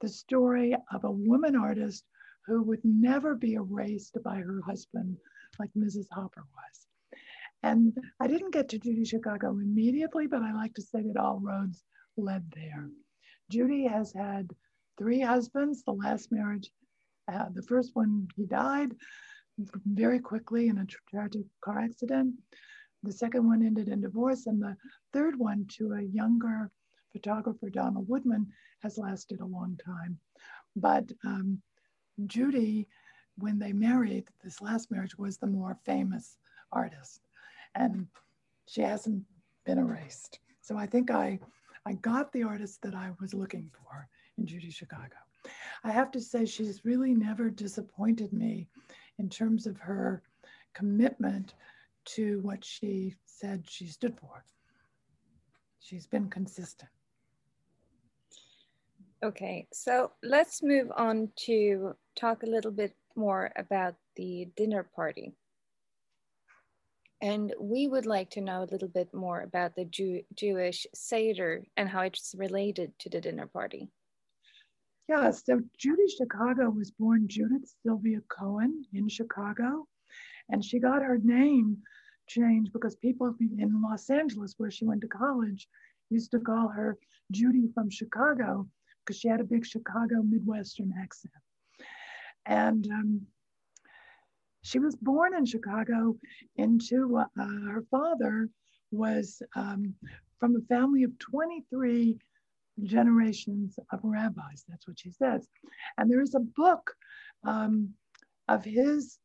the 0.00 0.08
story 0.08 0.74
of 0.92 1.04
a 1.04 1.10
woman 1.10 1.54
artist 1.54 2.04
who 2.46 2.62
would 2.62 2.84
never 2.84 3.34
be 3.34 3.54
erased 3.54 4.16
by 4.24 4.36
her 4.36 4.60
husband 4.62 5.16
like 5.58 5.70
Mrs. 5.76 6.06
Hopper 6.12 6.44
was. 6.54 6.86
And 7.62 7.96
I 8.18 8.26
didn't 8.26 8.52
get 8.52 8.68
to 8.70 8.78
Judy 8.78 9.04
Chicago 9.04 9.50
immediately, 9.50 10.26
but 10.26 10.42
I 10.42 10.54
like 10.54 10.74
to 10.74 10.82
say 10.82 11.02
that 11.02 11.20
all 11.20 11.40
roads 11.40 11.84
led 12.16 12.50
there. 12.54 12.88
Judy 13.50 13.86
has 13.86 14.12
had 14.12 14.50
three 14.98 15.20
husbands. 15.20 15.82
The 15.82 15.92
last 15.92 16.32
marriage, 16.32 16.70
uh, 17.30 17.46
the 17.52 17.62
first 17.62 17.90
one, 17.94 18.28
he 18.36 18.46
died 18.46 18.94
very 19.84 20.20
quickly 20.20 20.68
in 20.68 20.78
a 20.78 20.86
tragic 21.10 21.44
car 21.62 21.80
accident. 21.80 22.34
The 23.02 23.12
second 23.12 23.46
one 23.46 23.64
ended 23.64 23.88
in 23.88 24.00
divorce, 24.00 24.46
and 24.46 24.60
the 24.60 24.76
third 25.12 25.38
one, 25.38 25.66
to 25.76 25.92
a 25.92 26.02
younger 26.02 26.70
photographer, 27.12 27.70
Donald 27.70 28.08
Woodman, 28.08 28.46
has 28.82 28.98
lasted 28.98 29.40
a 29.40 29.46
long 29.46 29.78
time. 29.84 30.18
But 30.76 31.10
um, 31.24 31.60
Judy, 32.26 32.88
when 33.38 33.58
they 33.58 33.72
married, 33.72 34.28
this 34.42 34.60
last 34.60 34.90
marriage 34.90 35.16
was 35.16 35.38
the 35.38 35.46
more 35.46 35.78
famous 35.84 36.36
artist, 36.72 37.22
and 37.74 38.06
she 38.66 38.82
hasn't 38.82 39.24
been 39.64 39.78
erased. 39.78 40.40
So 40.60 40.76
I 40.76 40.86
think 40.86 41.10
I, 41.10 41.38
I 41.86 41.94
got 41.94 42.32
the 42.32 42.42
artist 42.42 42.82
that 42.82 42.94
I 42.94 43.10
was 43.20 43.34
looking 43.34 43.70
for 43.72 44.08
in 44.38 44.46
Judy 44.46 44.70
Chicago. 44.70 45.16
I 45.84 45.90
have 45.90 46.10
to 46.12 46.20
say, 46.20 46.44
she's 46.44 46.84
really 46.84 47.14
never 47.14 47.48
disappointed 47.50 48.32
me 48.32 48.68
in 49.18 49.28
terms 49.28 49.66
of 49.66 49.78
her 49.78 50.22
commitment 50.74 51.54
to 52.04 52.40
what 52.40 52.64
she 52.64 53.14
said 53.24 53.64
she 53.68 53.86
stood 53.86 54.18
for. 54.18 54.44
She's 55.80 56.06
been 56.06 56.28
consistent. 56.28 56.90
Okay, 59.22 59.66
so 59.72 60.12
let's 60.22 60.62
move 60.62 60.90
on 60.96 61.28
to 61.44 61.94
talk 62.20 62.42
a 62.42 62.50
little 62.50 62.70
bit 62.70 62.94
more 63.16 63.50
about 63.56 63.94
the 64.16 64.48
dinner 64.56 64.82
party. 64.94 65.32
And 67.22 67.52
we 67.60 67.86
would 67.86 68.06
like 68.06 68.30
to 68.30 68.40
know 68.40 68.62
a 68.62 68.70
little 68.72 68.88
bit 68.88 69.12
more 69.12 69.40
about 69.42 69.74
the 69.74 69.84
Jew 69.84 70.22
Jewish 70.34 70.86
Seder 70.94 71.62
and 71.76 71.88
how 71.88 72.02
it's 72.02 72.34
related 72.36 72.92
to 73.00 73.10
the 73.10 73.20
dinner 73.20 73.46
party. 73.46 73.88
Yeah, 75.08 75.30
so 75.30 75.60
Judy 75.76 76.08
Chicago 76.08 76.70
was 76.70 76.92
born 76.92 77.26
Judith 77.26 77.74
Sylvia 77.82 78.20
Cohen 78.28 78.84
in 78.92 79.08
Chicago. 79.08 79.86
And 80.50 80.64
she 80.64 80.78
got 80.78 81.02
her 81.02 81.18
name 81.22 81.78
changed 82.26 82.72
because 82.72 82.96
people 82.96 83.34
in 83.40 83.82
Los 83.82 84.08
Angeles, 84.08 84.54
where 84.56 84.70
she 84.70 84.86
went 84.86 85.00
to 85.02 85.08
college, 85.08 85.68
used 86.10 86.30
to 86.30 86.40
call 86.40 86.68
her 86.68 86.98
Judy 87.30 87.68
from 87.74 87.90
Chicago 87.90 88.66
because 89.04 89.18
she 89.18 89.28
had 89.28 89.40
a 89.40 89.44
big 89.44 89.66
Chicago 89.66 90.22
Midwestern 90.22 90.92
accent. 90.98 91.34
And 92.46 92.86
um, 92.90 93.26
she 94.62 94.78
was 94.78 94.96
born 94.96 95.34
in 95.34 95.46
Chicago 95.46 96.16
into 96.56 97.16
uh, 97.18 97.46
her 97.68 97.84
father 97.90 98.48
was 98.90 99.42
um, 99.56 99.94
from 100.38 100.56
a 100.56 100.74
family 100.74 101.04
of 101.04 101.18
23 101.18 102.18
generations 102.82 103.78
of 103.92 104.00
rabbis. 104.02 104.64
That's 104.68 104.86
what 104.88 104.98
she 104.98 105.10
says. 105.10 105.48
And 105.98 106.10
there 106.10 106.20
is 106.20 106.34
a 106.34 106.40
book 106.40 106.94
um, 107.44 107.90
of 108.48 108.64
his, 108.64 109.18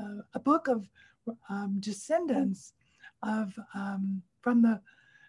uh, 0.00 0.22
a 0.34 0.40
book 0.40 0.68
of 0.68 0.86
um, 1.48 1.76
descendants 1.80 2.72
of 3.22 3.52
um, 3.74 4.22
from 4.42 4.62
the 4.62 4.80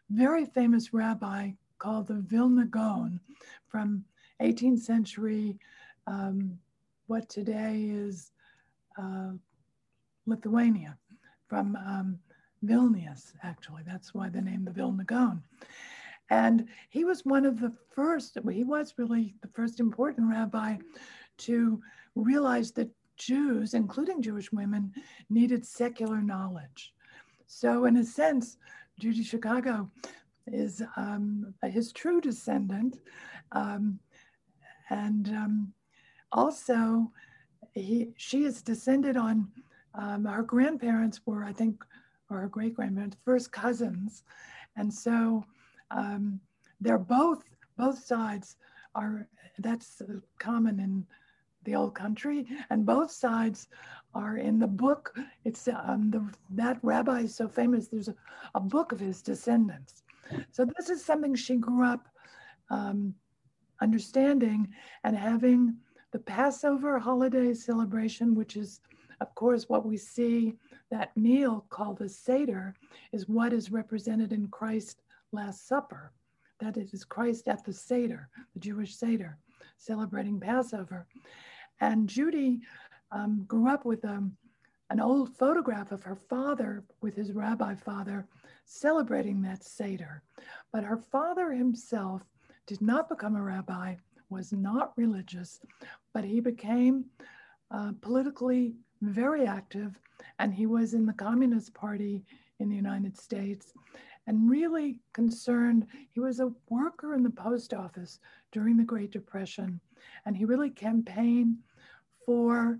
very 0.09 0.45
famous 0.45 0.93
rabbi 0.93 1.51
called 1.79 2.07
the 2.07 2.15
Vilna 2.15 2.65
Gaon 2.65 3.19
from 3.67 4.03
18th 4.41 4.79
century, 4.79 5.57
um, 6.07 6.57
what 7.07 7.29
today 7.29 7.89
is 7.89 8.31
uh, 8.97 9.31
Lithuania, 10.25 10.97
from 11.47 11.75
um, 11.77 12.19
Vilnius, 12.65 13.33
actually. 13.43 13.83
That's 13.85 14.13
why 14.13 14.29
the 14.29 14.41
name 14.41 14.65
the 14.65 14.71
Vilna 14.71 15.05
Gaon. 15.05 15.41
And 16.29 16.67
he 16.89 17.05
was 17.05 17.23
one 17.23 17.45
of 17.45 17.59
the 17.59 17.71
first, 17.95 18.37
he 18.51 18.63
was 18.65 18.95
really 18.97 19.35
the 19.41 19.47
first 19.47 19.79
important 19.79 20.29
rabbi 20.29 20.77
to 21.39 21.81
realize 22.15 22.71
that 22.73 22.89
Jews, 23.15 23.73
including 23.73 24.21
Jewish 24.21 24.51
women, 24.51 24.93
needed 25.29 25.65
secular 25.65 26.21
knowledge. 26.21 26.93
So, 27.47 27.85
in 27.85 27.97
a 27.97 28.03
sense, 28.03 28.57
Judy 28.99 29.23
Chicago 29.23 29.89
is 30.47 30.81
um, 30.97 31.53
his 31.63 31.93
true 31.93 32.19
descendant. 32.19 32.99
Um, 33.53 33.99
and 34.89 35.29
um, 35.29 35.73
also, 36.31 37.11
he, 37.73 38.09
she 38.17 38.43
is 38.43 38.61
descended 38.61 39.17
on 39.17 39.47
um, 39.95 40.25
her 40.25 40.43
grandparents 40.43 41.21
were, 41.25 41.43
I 41.43 41.53
think, 41.53 41.83
or 42.29 42.41
her 42.41 42.47
great 42.47 42.75
grandparents, 42.75 43.17
first 43.25 43.51
cousins. 43.51 44.23
And 44.75 44.93
so 44.93 45.43
um, 45.91 46.39
they're 46.81 46.99
both, 46.99 47.43
both 47.77 48.03
sides 48.03 48.57
are, 48.95 49.27
that's 49.59 50.01
common 50.37 50.79
in 50.79 51.05
the 51.63 51.75
old 51.75 51.95
country. 51.95 52.45
And 52.69 52.85
both 52.85 53.11
sides 53.11 53.67
are 54.13 54.37
in 54.37 54.59
the 54.59 54.67
book. 54.67 55.15
It's 55.45 55.67
um, 55.67 56.11
the, 56.11 56.27
that 56.51 56.77
rabbi 56.81 57.21
is 57.21 57.35
so 57.35 57.47
famous, 57.47 57.87
there's 57.87 58.07
a, 58.07 58.15
a 58.55 58.59
book 58.59 58.91
of 58.91 58.99
his 58.99 59.21
descendants. 59.21 60.03
So 60.51 60.65
this 60.77 60.89
is 60.89 61.03
something 61.03 61.35
she 61.35 61.55
grew 61.55 61.85
up 61.85 62.07
um, 62.69 63.15
understanding 63.81 64.67
and 65.03 65.15
having 65.15 65.75
the 66.11 66.19
Passover 66.19 66.99
holiday 66.99 67.53
celebration, 67.53 68.33
which 68.33 68.55
is, 68.55 68.81
of 69.19 69.33
course, 69.35 69.67
what 69.67 69.85
we 69.85 69.97
see 69.97 70.53
that 70.89 71.15
meal 71.17 71.65
called 71.69 71.97
the 71.97 72.09
Seder, 72.09 72.73
is 73.11 73.27
what 73.27 73.53
is 73.53 73.71
represented 73.71 74.31
in 74.31 74.47
Christ's 74.47 75.01
Last 75.31 75.67
Supper. 75.67 76.11
That 76.59 76.77
it 76.77 76.93
is 76.93 77.03
Christ 77.03 77.47
at 77.47 77.63
the 77.63 77.73
Seder, 77.73 78.29
the 78.53 78.59
Jewish 78.59 78.95
Seder, 78.95 79.37
celebrating 79.77 80.39
Passover. 80.39 81.05
And 81.81 82.07
Judy 82.09 82.61
um, 83.11 83.43
grew 83.47 83.69
up 83.69 83.85
with 83.85 84.03
um, 84.05 84.35
an 84.89 84.99
old 84.99 85.35
photograph 85.35 85.91
of 85.91 86.03
her 86.03 86.15
father 86.15 86.83
with 87.01 87.15
his 87.15 87.33
rabbi 87.33 87.75
father 87.75 88.25
celebrating 88.65 89.41
that 89.41 89.63
Seder. 89.63 90.23
But 90.71 90.83
her 90.83 90.97
father 90.97 91.51
himself 91.51 92.21
did 92.65 92.81
not 92.81 93.09
become 93.09 93.35
a 93.35 93.41
rabbi, 93.41 93.95
was 94.29 94.51
not 94.51 94.93
religious, 94.97 95.59
but 96.13 96.23
he 96.23 96.39
became 96.39 97.05
uh, 97.71 97.91
politically 98.01 98.75
very 99.01 99.45
active, 99.45 99.99
and 100.39 100.53
he 100.53 100.65
was 100.65 100.93
in 100.93 101.05
the 101.05 101.13
Communist 101.13 101.73
Party 101.73 102.23
in 102.59 102.69
the 102.69 102.75
United 102.75 103.17
States 103.17 103.73
and 104.25 104.49
really 104.49 104.99
concerned. 105.13 105.87
He 106.11 106.19
was 106.19 106.39
a 106.39 106.51
worker 106.69 107.13
in 107.15 107.23
the 107.23 107.29
post 107.29 107.73
office 107.73 108.19
during 108.51 108.77
the 108.77 108.83
Great 108.83 109.11
Depression, 109.11 109.79
and 110.25 110.35
he 110.35 110.45
really 110.45 110.69
campaigned 110.69 111.57
for 112.25 112.79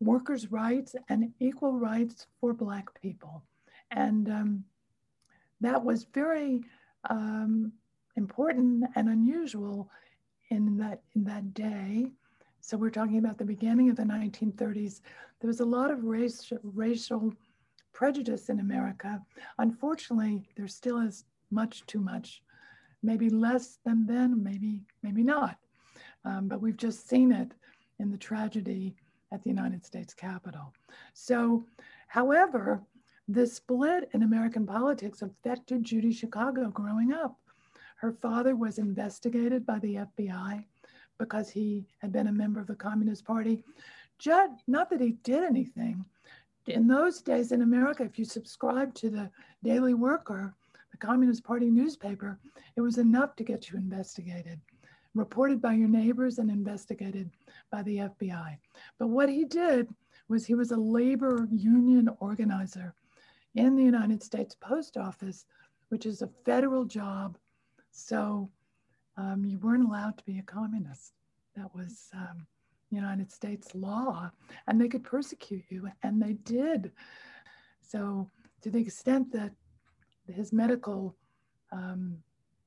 workers' 0.00 0.52
rights 0.52 0.94
and 1.08 1.32
equal 1.40 1.72
rights 1.72 2.26
for 2.40 2.52
Black 2.52 3.00
people. 3.00 3.42
And 3.90 4.28
um, 4.28 4.64
that 5.60 5.82
was 5.82 6.06
very 6.14 6.62
um, 7.10 7.72
important 8.16 8.84
and 8.94 9.08
unusual 9.08 9.90
in 10.50 10.76
that 10.78 11.02
in 11.14 11.24
that 11.24 11.54
day. 11.54 12.06
So 12.60 12.76
we're 12.76 12.90
talking 12.90 13.18
about 13.18 13.38
the 13.38 13.44
beginning 13.44 13.88
of 13.90 13.96
the 13.96 14.02
1930s. 14.02 15.00
There 15.40 15.48
was 15.48 15.60
a 15.60 15.64
lot 15.64 15.90
of 15.90 16.04
race, 16.04 16.52
racial 16.62 17.32
prejudice 17.92 18.48
in 18.48 18.60
America. 18.60 19.22
Unfortunately, 19.58 20.42
there 20.56 20.68
still 20.68 20.98
is 21.00 21.24
much 21.50 21.86
too 21.86 22.00
much, 22.00 22.42
maybe 23.02 23.30
less 23.30 23.78
than 23.84 24.06
then, 24.06 24.42
maybe 24.42 24.82
maybe 25.02 25.22
not. 25.22 25.58
Um, 26.24 26.48
but 26.48 26.60
we've 26.60 26.76
just 26.76 27.08
seen 27.08 27.32
it 27.32 27.52
in 27.98 28.10
the 28.10 28.18
tragedy 28.18 28.94
at 29.32 29.42
the 29.42 29.50
United 29.50 29.84
States 29.84 30.14
Capitol. 30.14 30.72
So, 31.14 31.64
however, 32.08 32.82
the 33.28 33.46
split 33.46 34.08
in 34.14 34.22
American 34.22 34.66
politics 34.66 35.22
affected 35.22 35.84
Judy 35.84 36.12
Chicago 36.12 36.70
growing 36.70 37.12
up. 37.12 37.38
Her 37.98 38.12
father 38.12 38.54
was 38.54 38.78
investigated 38.78 39.66
by 39.66 39.80
the 39.80 40.06
FBI 40.16 40.64
because 41.18 41.50
he 41.50 41.84
had 41.98 42.12
been 42.12 42.28
a 42.28 42.32
member 42.32 42.60
of 42.60 42.68
the 42.68 42.76
Communist 42.76 43.24
Party. 43.24 43.64
Judd, 44.18 44.50
not 44.68 44.88
that 44.90 45.00
he 45.00 45.12
did 45.24 45.42
anything. 45.42 46.04
In 46.68 46.86
those 46.86 47.20
days 47.20 47.50
in 47.50 47.62
America, 47.62 48.04
if 48.04 48.16
you 48.16 48.24
subscribed 48.24 48.94
to 48.98 49.10
the 49.10 49.30
Daily 49.64 49.94
Worker, 49.94 50.54
the 50.92 50.96
Communist 50.96 51.42
Party 51.42 51.70
newspaper, 51.70 52.38
it 52.76 52.80
was 52.80 52.98
enough 52.98 53.34
to 53.34 53.42
get 53.42 53.68
you 53.68 53.76
investigated, 53.76 54.60
reported 55.14 55.60
by 55.60 55.72
your 55.72 55.88
neighbors 55.88 56.38
and 56.38 56.50
investigated 56.50 57.30
by 57.72 57.82
the 57.82 57.96
FBI. 57.96 58.58
But 59.00 59.08
what 59.08 59.28
he 59.28 59.44
did 59.44 59.88
was 60.28 60.46
he 60.46 60.54
was 60.54 60.70
a 60.70 60.76
labor 60.76 61.48
union 61.50 62.08
organizer 62.20 62.94
in 63.56 63.74
the 63.74 63.82
United 63.82 64.22
States 64.22 64.54
Post 64.60 64.96
Office, 64.96 65.46
which 65.88 66.06
is 66.06 66.22
a 66.22 66.30
federal 66.44 66.84
job. 66.84 67.36
So 67.90 68.50
um, 69.16 69.44
you 69.44 69.58
weren't 69.58 69.84
allowed 69.84 70.16
to 70.18 70.24
be 70.24 70.38
a 70.38 70.42
communist. 70.42 71.12
That 71.56 71.74
was 71.74 72.08
um, 72.14 72.46
United 72.90 73.30
States 73.30 73.74
law, 73.74 74.30
and 74.66 74.80
they 74.80 74.88
could 74.88 75.04
persecute 75.04 75.64
you, 75.68 75.88
and 76.02 76.22
they 76.22 76.34
did. 76.34 76.92
So, 77.82 78.30
to 78.62 78.70
the 78.70 78.78
extent 78.78 79.32
that 79.32 79.52
his 80.32 80.52
medical 80.52 81.16
um, 81.72 82.16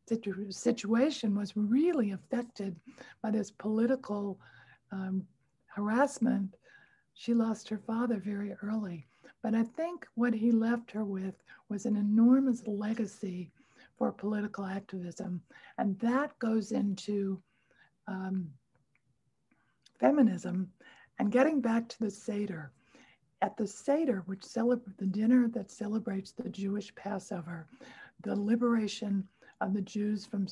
situ- 0.08 0.51
situation 0.51 1.36
was 1.36 1.56
really 1.56 2.12
affected 2.12 2.75
by 3.22 3.32
this 3.32 3.51
political 3.51 4.40
um, 4.92 5.24
harassment, 5.68 6.56
she 7.13 7.34
lost 7.34 7.70
her 7.70 7.78
father 7.78 8.18
very 8.18 8.54
early. 8.63 9.08
But 9.44 9.56
I 9.56 9.63
think 9.63 10.06
what 10.16 10.34
he 10.34 10.51
left 10.51 10.92
her 10.92 11.04
with 11.04 11.36
was 11.70 11.86
an 11.86 11.96
enormous 11.96 12.66
legacy 12.68 13.51
for 14.01 14.12
political 14.12 14.65
activism. 14.65 15.39
And 15.77 16.00
that 16.00 16.31
goes 16.39 16.72
into 16.72 17.39
um, 18.08 18.48
feminism 20.00 20.72
and 21.20 21.31
getting 21.31 21.62
back 21.62 21.88
to 21.88 22.00
the 22.00 22.10
Seder. 22.10 22.72
At 23.43 23.55
the 23.58 23.67
Seder, 23.67 24.24
which 24.25 24.43
celebrates 24.43 24.98
the 24.98 25.05
dinner 25.05 25.48
that 25.50 25.70
celebrates 25.70 26.31
the 26.31 26.50
Jewish 26.50 26.96
Passover, 26.96 27.67
the 28.24 28.36
liberation 28.36 29.27
of 29.62 29.75
the 29.75 29.84
Jews 29.84 30.25
from 30.25 30.48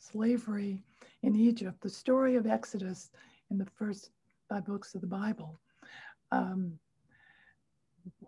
slavery 0.00 0.82
in 1.22 1.36
Egypt, 1.36 1.80
the 1.82 1.88
story 1.88 2.34
of 2.34 2.48
Exodus 2.48 3.12
in 3.52 3.58
the 3.58 3.66
first 3.66 4.10
five 4.48 4.66
books 4.66 4.96
of 4.96 5.00
the 5.00 5.06
Bible. 5.06 5.60
Um, 6.32 6.72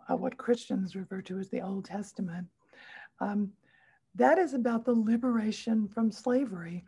uh, 0.08 0.16
what 0.16 0.36
Christians 0.36 0.94
refer 0.94 1.20
to 1.22 1.40
as 1.40 1.48
the 1.48 1.62
Old 1.62 1.84
Testament. 1.86 2.46
Um, 3.18 3.50
that 4.14 4.38
is 4.38 4.54
about 4.54 4.84
the 4.84 4.92
liberation 4.92 5.88
from 5.88 6.10
slavery. 6.10 6.84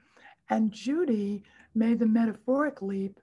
And 0.50 0.70
Judy 0.72 1.42
made 1.74 1.98
the 1.98 2.06
metaphoric 2.06 2.82
leap 2.82 3.18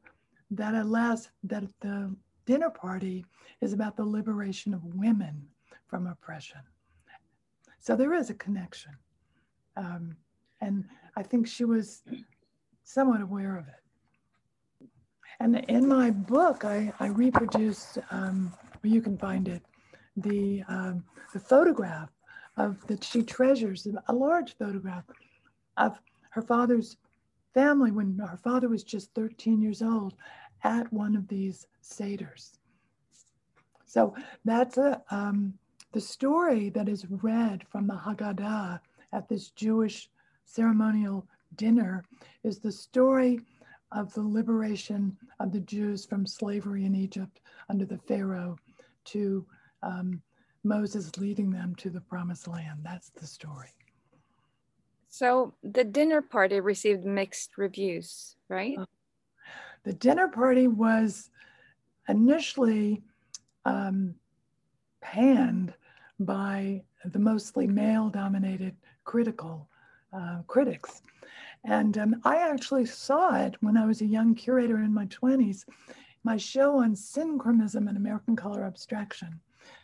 that 0.50 0.76
at 0.76 0.88
last, 0.88 1.30
that 1.44 1.64
the 1.82 2.16
dinner 2.46 2.70
party 2.70 3.26
is 3.62 3.74
about 3.74 3.96
the 3.96 4.06
liberation 4.06 4.74
of 4.74 4.84
women 4.96 5.48
from 5.88 6.08
oppression. 6.08 6.62
So 7.80 7.96
there 7.96 8.14
is 8.14 8.30
a 8.30 8.36
connection. 8.36 8.92
Um, 9.78 10.16
and 10.62 10.86
I 11.16 11.24
think 11.24 11.48
she 11.48 11.66
was 11.66 12.04
somewhat 12.84 13.22
aware 13.22 13.58
of 13.58 13.68
it. 13.68 14.90
And 15.40 15.58
in 15.70 15.88
my 15.88 16.12
book, 16.12 16.66
I, 16.66 16.94
I 17.00 17.08
reproduce, 17.08 17.98
um, 18.12 18.54
you 18.84 19.02
can 19.02 19.18
find 19.18 19.48
it, 19.48 19.64
the, 20.18 20.64
um, 20.68 21.04
the 21.34 21.40
photograph 21.40 22.10
of 22.62 22.86
that 22.88 23.04
she 23.04 23.24
treasures, 23.24 23.88
a 24.08 24.14
large 24.14 24.58
photograph 24.58 25.06
of 25.78 26.00
her 26.32 26.42
father's 26.42 26.98
family 27.54 27.92
when 27.92 28.18
her 28.20 28.38
father 28.38 28.70
was 28.70 28.84
just 28.84 29.14
13 29.16 29.62
years 29.62 29.82
old 29.82 30.14
at 30.64 30.92
one 30.94 31.16
of 31.16 31.28
these 31.28 31.68
seders. 31.84 32.52
So 33.86 34.16
that's 34.46 34.78
a, 34.78 35.02
um, 35.10 35.54
the 35.92 36.00
story 36.00 36.70
that 36.70 36.88
is 36.88 37.06
read 37.10 37.66
from 37.70 37.88
the 37.88 37.96
Haggadah 37.96 38.80
at 39.12 39.28
this 39.28 39.50
Jewish 39.50 40.10
ceremonial 40.46 41.28
dinner 41.56 42.06
is 42.44 42.60
the 42.60 42.72
story 42.72 43.42
of 43.92 44.14
the 44.14 44.22
liberation 44.22 45.18
of 45.40 45.52
the 45.52 45.60
Jews 45.60 46.06
from 46.06 46.26
slavery 46.26 46.86
in 46.86 46.96
Egypt 46.96 47.42
under 47.70 47.86
the 47.86 47.98
Pharaoh 47.98 48.56
to 49.06 49.46
um, 49.84 50.22
Moses 50.64 51.18
leading 51.18 51.50
them 51.50 51.76
to 51.76 51.90
the 51.90 52.02
promised 52.02 52.48
land. 52.48 52.80
That's 52.84 53.10
the 53.10 53.26
story. 53.26 53.70
So 55.10 55.54
the 55.64 55.84
dinner 55.84 56.22
party 56.22 56.60
received 56.60 57.04
mixed 57.04 57.58
reviews, 57.58 58.36
right? 58.48 58.78
Uh, 58.78 58.86
the 59.84 59.94
dinner 59.94 60.28
party 60.28 60.68
was 60.68 61.30
initially 62.08 63.02
um, 63.66 64.16
panned 65.02 65.74
by 66.20 66.84
the 67.06 67.20
mostly 67.20 67.68
male 67.68 68.10
dominated 68.10 68.76
critical 69.04 69.68
uh, 70.14 70.42
critics. 70.48 71.02
And 71.64 71.98
um, 71.98 72.22
I 72.24 72.38
actually 72.38 72.86
saw 72.86 73.36
it 73.36 73.56
when 73.62 73.78
I 73.78 73.86
was 73.86 74.02
a 74.02 74.06
young 74.06 74.34
curator 74.36 74.78
in 74.78 74.94
my 74.94 75.06
20s, 75.08 75.66
my 76.24 76.38
show 76.38 76.78
on 76.78 76.96
synchromism 76.96 77.88
and 77.88 77.98
American 77.98 78.36
color 78.36 78.64
abstraction. 78.64 79.40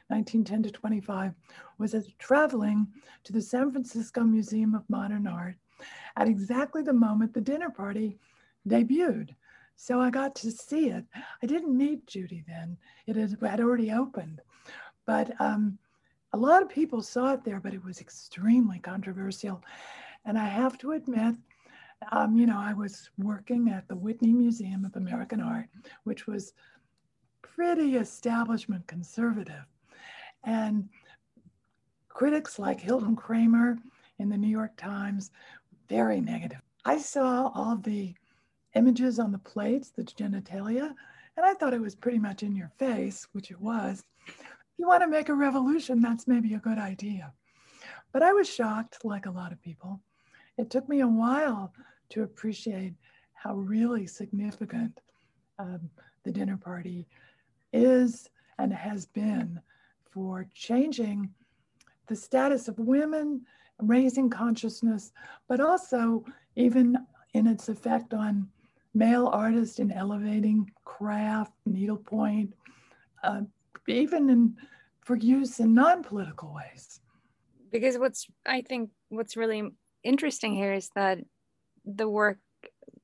1910 0.08 0.64
to 0.64 0.72
25, 0.72 1.34
was 1.78 1.94
as 1.94 2.08
traveling 2.20 2.88
to 3.24 3.34
the 3.34 3.42
San 3.42 3.72
Francisco 3.72 4.22
Museum 4.24 4.74
of 4.74 4.90
Modern 4.90 5.28
Art 5.28 5.56
at 6.16 6.28
exactly 6.28 6.82
the 6.82 6.94
moment 6.94 7.34
the 7.34 7.42
dinner 7.42 7.70
party 7.70 8.18
debuted. 8.68 9.30
So 9.76 10.02
I 10.02 10.10
got 10.10 10.36
to 10.38 10.52
see 10.52 10.90
it. 10.90 11.06
I 11.44 11.46
didn't 11.46 11.78
meet 11.78 12.08
Judy 12.08 12.44
then, 12.48 12.78
it 13.06 13.16
had 13.16 13.60
already 13.60 13.92
opened. 13.92 14.42
But 15.06 15.40
um, 15.40 15.78
a 16.34 16.38
lot 16.38 16.64
of 16.64 16.70
people 16.70 17.02
saw 17.02 17.34
it 17.34 17.44
there, 17.44 17.60
but 17.60 17.74
it 17.74 17.84
was 17.84 18.02
extremely 18.02 18.80
controversial. 18.80 19.64
And 20.26 20.38
I 20.38 20.46
have 20.46 20.78
to 20.80 20.94
admit, 20.94 21.36
um, 22.12 22.36
you 22.36 22.46
know, 22.46 22.58
I 22.58 22.74
was 22.74 23.10
working 23.18 23.70
at 23.70 23.88
the 23.88 23.96
Whitney 23.96 24.34
Museum 24.34 24.84
of 24.84 24.96
American 24.96 25.42
Art, 25.42 25.68
which 26.04 26.28
was 26.28 26.54
pretty 27.42 27.96
establishment 27.96 28.86
conservative. 28.88 29.66
And 30.44 30.90
critics 32.10 32.58
like 32.58 32.80
Hilton 32.80 33.16
Kramer 33.16 33.78
in 34.20 34.30
the 34.30 34.38
New 34.38 34.48
York 34.48 34.76
Times, 34.78 35.32
very 35.90 36.20
negative. 36.22 36.62
I 36.86 36.98
saw 36.98 37.52
all 37.54 37.78
the 37.78 38.16
images 38.76 39.20
on 39.20 39.32
the 39.32 39.38
plates, 39.40 39.92
the 39.92 40.04
genitalia, 40.04 40.94
and 41.36 41.46
I 41.46 41.54
thought 41.54 41.74
it 41.74 41.82
was 41.82 41.96
pretty 41.96 42.20
much 42.20 42.44
in 42.44 42.56
your 42.56 42.72
face, 42.78 43.28
which 43.34 43.52
it 43.52 43.60
was. 43.60 44.04
You 44.78 44.88
want 44.88 45.04
to 45.04 45.10
make 45.10 45.30
a 45.30 45.34
revolution, 45.34 46.02
that's 46.02 46.28
maybe 46.28 46.54
a 46.54 46.60
good 46.60 46.78
idea. 46.78 47.34
But 48.12 48.24
I 48.24 48.34
was 48.34 48.50
shocked, 48.50 49.04
like 49.04 49.26
a 49.26 49.32
lot 49.32 49.52
of 49.52 49.62
people. 49.62 50.00
It 50.58 50.70
took 50.70 50.88
me 50.90 51.02
a 51.02 51.08
while 51.08 51.74
to 52.10 52.24
appreciate 52.24 52.94
how 53.34 53.56
really 53.56 54.08
significant 54.08 55.00
um, 55.60 55.90
the 56.24 56.32
dinner 56.32 56.58
party 56.58 57.08
is 57.74 58.30
and 58.58 58.74
has 58.74 59.06
been 59.06 59.60
for 60.18 60.48
changing 60.52 61.30
the 62.08 62.16
status 62.16 62.68
of 62.68 62.80
women, 62.80 63.46
raising 63.80 64.32
consciousness, 64.32 65.12
but 65.48 65.60
also 65.60 66.26
even 66.56 66.98
in 67.36 67.46
its 67.46 67.70
effect 67.70 68.16
on 68.16 68.48
male 68.96 69.28
artists 69.28 69.78
in 69.78 69.92
elevating 69.92 70.72
craft, 70.86 71.54
needlepoint, 71.68 72.52
uh, 73.24 73.42
even 73.88 74.28
in, 74.32 74.56
for 75.02 75.16
use 75.18 75.60
in 75.60 75.76
non-political 75.76 76.52
ways. 76.52 77.00
Because 77.72 78.00
what's 78.00 78.26
I 78.44 78.62
think 78.62 78.90
what's 79.10 79.38
really 79.38 79.70
interesting 80.04 80.56
here 80.56 80.74
is 80.74 80.90
that 80.96 81.20
the 81.86 82.10
work 82.10 82.40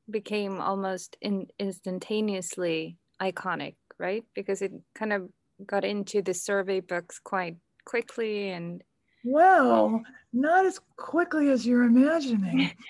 became 0.09 0.59
almost 0.59 1.15
in, 1.21 1.45
instantaneously 1.59 2.97
iconic, 3.21 3.75
right? 3.99 4.23
Because 4.33 4.63
it 4.63 4.71
kind 4.95 5.13
of 5.13 5.29
got 5.65 5.85
into 5.85 6.21
the 6.21 6.33
survey 6.33 6.79
books 6.79 7.19
quite 7.19 7.57
quickly 7.85 8.49
and 8.49 8.83
well 9.23 10.01
not 10.33 10.65
as 10.65 10.79
quickly 10.97 11.49
as 11.49 11.65
you're 11.65 11.83
imagining. 11.83 12.71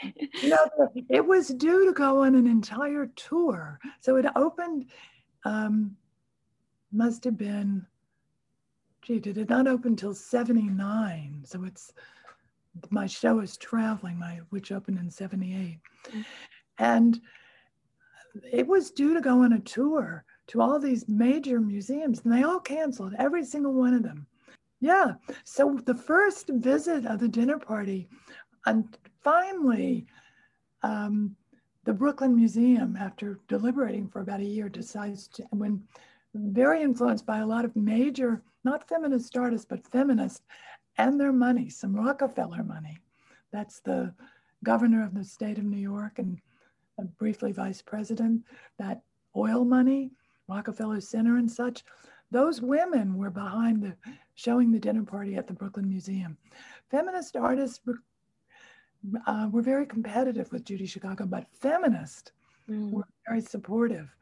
You 0.41 0.49
know 0.49 0.91
it 1.09 1.25
was 1.25 1.49
due 1.49 1.85
to 1.85 1.93
go 1.93 2.23
on 2.23 2.35
an 2.35 2.47
entire 2.47 3.07
tour. 3.15 3.79
So 4.01 4.15
it 4.15 4.25
opened 4.35 4.85
um, 5.45 5.95
must 6.91 7.23
have 7.23 7.37
been 7.37 7.85
gee 9.01 9.19
did 9.19 9.37
it 9.37 9.49
not 9.49 9.67
open 9.67 9.95
till 9.95 10.13
79 10.13 11.41
so 11.43 11.63
it's 11.65 11.91
my 12.89 13.05
show 13.05 13.39
is 13.39 13.57
traveling 13.57 14.17
my 14.17 14.39
which 14.49 14.71
opened 14.71 14.97
in 14.97 15.09
78 15.09 15.79
mm-hmm. 16.07 16.21
and 16.79 17.19
it 18.51 18.65
was 18.65 18.91
due 18.91 19.13
to 19.13 19.21
go 19.21 19.43
on 19.43 19.53
a 19.53 19.59
tour 19.59 20.23
to 20.53 20.61
all 20.61 20.79
these 20.79 21.09
major 21.09 21.59
museums, 21.59 22.21
and 22.23 22.31
they 22.31 22.43
all 22.43 22.59
canceled, 22.59 23.13
every 23.17 23.43
single 23.43 23.73
one 23.73 23.95
of 23.95 24.03
them. 24.03 24.27
Yeah. 24.79 25.13
So 25.45 25.79
the 25.85 25.95
first 25.95 26.47
visit 26.47 27.07
of 27.07 27.19
the 27.19 27.27
dinner 27.27 27.57
party, 27.57 28.07
and 28.67 28.95
finally, 29.23 30.05
um, 30.83 31.35
the 31.85 31.93
Brooklyn 31.93 32.35
Museum, 32.35 32.95
after 32.95 33.39
deliberating 33.47 34.07
for 34.07 34.21
about 34.21 34.41
a 34.41 34.45
year, 34.45 34.69
decides 34.69 35.27
to, 35.29 35.43
when 35.49 35.81
very 36.35 36.83
influenced 36.83 37.25
by 37.25 37.39
a 37.39 37.47
lot 37.47 37.65
of 37.65 37.75
major, 37.75 38.43
not 38.63 38.87
feminist 38.87 39.35
artists, 39.35 39.65
but 39.67 39.91
feminists 39.91 40.41
and 40.99 41.19
their 41.19 41.33
money, 41.33 41.67
some 41.67 41.95
Rockefeller 41.95 42.63
money. 42.63 42.99
That's 43.51 43.79
the 43.79 44.13
governor 44.63 45.03
of 45.03 45.15
the 45.15 45.23
state 45.23 45.57
of 45.57 45.63
New 45.63 45.77
York 45.77 46.19
and 46.19 46.39
briefly 47.17 47.51
vice 47.51 47.81
president, 47.81 48.43
that 48.77 49.01
oil 49.35 49.65
money, 49.65 50.11
Rockefeller 50.47 51.01
Center 51.01 51.37
and 51.37 51.49
such. 51.49 51.83
Those 52.31 52.61
women 52.61 53.15
were 53.15 53.29
behind 53.29 53.83
the 53.83 53.95
showing 54.35 54.71
the 54.71 54.79
dinner 54.79 55.03
party 55.03 55.35
at 55.35 55.47
the 55.47 55.53
Brooklyn 55.53 55.87
Museum. 55.87 56.37
Feminist 56.89 57.35
artists 57.35 57.79
were, 57.85 57.99
uh, 59.27 59.49
were 59.51 59.61
very 59.61 59.85
competitive 59.85 60.51
with 60.51 60.65
Judy 60.65 60.85
Chicago, 60.85 61.25
but 61.25 61.45
feminists 61.53 62.31
mm. 62.69 62.91
were 62.91 63.07
very 63.27 63.41
supportive. 63.41 64.15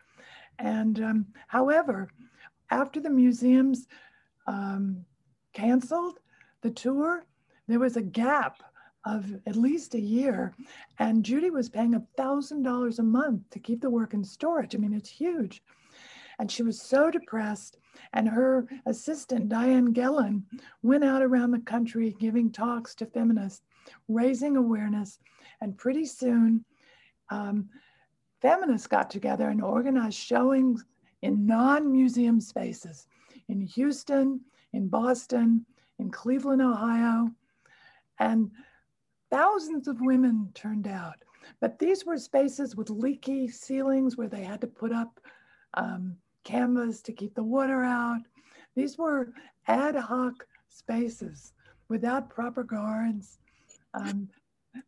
And 0.60 1.02
um, 1.02 1.26
however, 1.48 2.10
after 2.70 3.00
the 3.00 3.10
museums 3.10 3.88
um, 4.48 5.06
canceled 5.54 6.20
the 6.62 6.72
tour, 6.72 7.26
there 7.68 7.80
was 7.80 7.98
a 7.98 8.02
gap 8.02 8.62
of 9.06 9.34
at 9.48 9.56
least 9.56 9.96
a 9.96 10.00
year. 10.00 10.54
And 11.00 11.24
Judy 11.24 11.50
was 11.50 11.70
paying 11.70 11.94
$1,000 12.18 13.00
a 13.00 13.04
month 13.04 13.50
to 13.52 13.60
keep 13.60 13.82
the 13.82 13.90
work 13.90 14.14
in 14.14 14.24
storage. 14.24 14.76
I 14.76 14.78
mean, 14.78 14.94
it's 14.94 15.10
huge. 15.10 15.64
And 16.40 16.52
she 16.52 16.64
was 16.64 16.82
so 16.82 17.12
depressed. 17.12 17.78
And 18.14 18.28
her 18.28 18.68
assistant, 18.86 19.50
Diane 19.50 19.94
Gelon, 19.94 20.46
went 20.82 21.04
out 21.04 21.22
around 21.22 21.52
the 21.52 21.60
country 21.60 22.16
giving 22.20 22.52
talks 22.52 22.96
to 22.96 23.06
feminists, 23.06 23.62
raising 24.08 24.58
awareness. 24.58 25.20
And 25.62 25.78
pretty 25.78 26.06
soon, 26.06 26.66
um, 27.30 27.70
feminists 28.42 28.88
got 28.88 29.10
together 29.10 29.50
and 29.50 29.62
organized 29.62 30.18
showings 30.18 30.86
in 31.22 31.46
non 31.46 31.92
museum 31.92 32.42
spaces 32.42 33.08
in 33.48 33.62
Houston, 33.62 34.42
in 34.74 34.88
Boston, 34.88 35.66
in 36.00 36.10
Cleveland, 36.10 36.62
Ohio. 36.62 37.30
And 38.20 38.52
thousands 39.30 39.88
of 39.88 40.02
women 40.02 40.50
turned 40.54 40.88
out. 40.88 41.16
But 41.60 41.80
these 41.80 42.06
were 42.06 42.18
spaces 42.18 42.76
with 42.76 42.90
leaky 42.90 43.48
ceilings 43.48 44.16
where 44.16 44.28
they 44.28 44.44
had 44.44 44.62
to 44.62 44.68
put 44.68 44.92
up 44.92 45.20
um, 45.74 46.16
canvas 46.44 47.02
to 47.02 47.12
keep 47.12 47.36
the 47.36 47.44
water 47.44 47.84
out. 47.84 48.22
These 48.76 48.98
were 48.98 49.34
ad 49.68 49.96
hoc 49.96 50.46
spaces 50.70 51.54
without 51.90 52.30
proper 52.30 52.64
guards. 52.64 53.40
Um, 53.94 54.30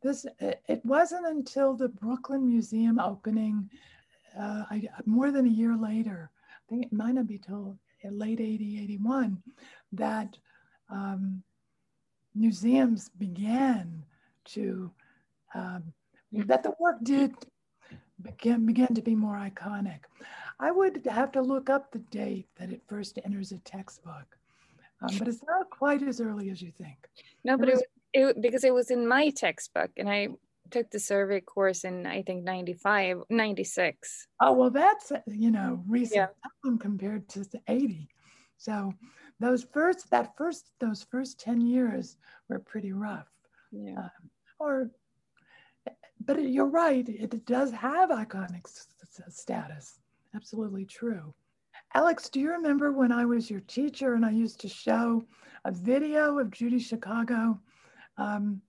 this 0.02 0.26
it 0.40 0.82
wasn't 0.86 1.28
until 1.28 1.74
the 1.74 1.90
Brooklyn 1.90 2.48
Museum 2.48 3.00
opening, 3.00 3.70
uh, 4.40 4.64
I, 4.70 4.88
more 5.06 5.32
than 5.32 5.46
a 5.46 5.50
year 5.50 5.76
later, 5.76 6.32
I 6.50 6.70
think 6.70 6.86
it 6.86 6.94
might 6.94 7.16
not 7.16 7.28
be 7.28 7.38
till 7.38 7.78
late 8.12 8.40
80, 8.40 8.82
81, 8.84 9.42
that 9.94 10.38
um, 10.90 11.42
museums 12.36 13.10
began 13.18 14.04
to, 14.46 14.92
um, 15.56 15.84
that 16.32 16.64
the 16.64 16.74
work 16.80 16.98
did 17.04 17.34
begin, 18.24 18.66
begin 18.66 18.94
to 18.96 19.02
be 19.02 19.16
more 19.16 19.36
iconic. 19.36 20.00
I 20.60 20.72
would 20.72 21.06
have 21.06 21.32
to 21.34 21.42
look 21.42 21.70
up 21.70 21.92
the 21.92 22.00
date 22.00 22.48
that 22.58 22.72
it 22.72 22.82
first 22.88 23.20
enters 23.24 23.52
a 23.52 23.58
textbook, 23.60 24.38
um, 25.02 25.18
but 25.18 25.28
it's 25.28 25.44
not 25.48 25.70
quite 25.70 26.04
as 26.04 26.22
early 26.22 26.50
as 26.50 26.62
you 26.62 26.72
think. 26.72 27.10
No, 27.44 27.58
but 27.58 27.70
it 27.70 27.76
was, 27.76 27.84
it, 28.14 28.42
because 28.42 28.64
it 28.64 28.74
was 28.74 28.92
in 28.92 29.08
my 29.08 29.30
textbook 29.30 29.92
and 29.98 30.10
I 30.10 30.30
took 30.72 30.90
the 30.90 31.00
survey 31.00 31.42
course 31.42 31.84
in 31.84 32.06
I 32.06 32.24
think 32.24 32.44
95, 32.44 33.24
96. 33.30 34.28
Oh, 34.42 34.54
well, 34.54 34.70
that's, 34.70 35.12
you 35.28 35.52
know, 35.52 35.84
recent 35.88 36.30
yeah. 36.64 36.72
compared 36.80 37.28
to 37.30 37.40
the 37.40 37.62
80. 37.68 38.08
So 38.58 38.94
those 39.40 39.64
first, 39.74 40.10
that 40.12 40.38
first, 40.38 40.72
those 40.80 41.06
first 41.12 41.40
10 41.40 41.62
years 41.62 42.18
were 42.50 42.60
pretty 42.60 42.94
rough. 42.94 43.28
Yeah. 43.72 43.98
Um, 43.98 44.30
or, 44.60 44.92
but 46.26 46.42
you're 46.42 46.68
right, 46.68 47.08
it 47.08 47.46
does 47.46 47.72
have 47.72 48.10
iconic 48.10 48.66
status. 49.30 50.00
Absolutely 50.36 50.86
true. 50.86 51.34
Alex, 51.96 52.30
do 52.30 52.40
you 52.40 52.52
remember 52.52 52.92
when 52.92 53.12
I 53.12 53.26
was 53.26 53.50
your 53.50 53.60
teacher 53.62 54.16
and 54.16 54.26
I 54.26 54.32
used 54.32 54.60
to 54.62 54.68
show 54.68 55.24
a 55.66 55.72
video 55.72 56.40
of 56.40 56.52
Judy 56.52 56.80
Chicago 56.80 57.60
um, 58.18 58.62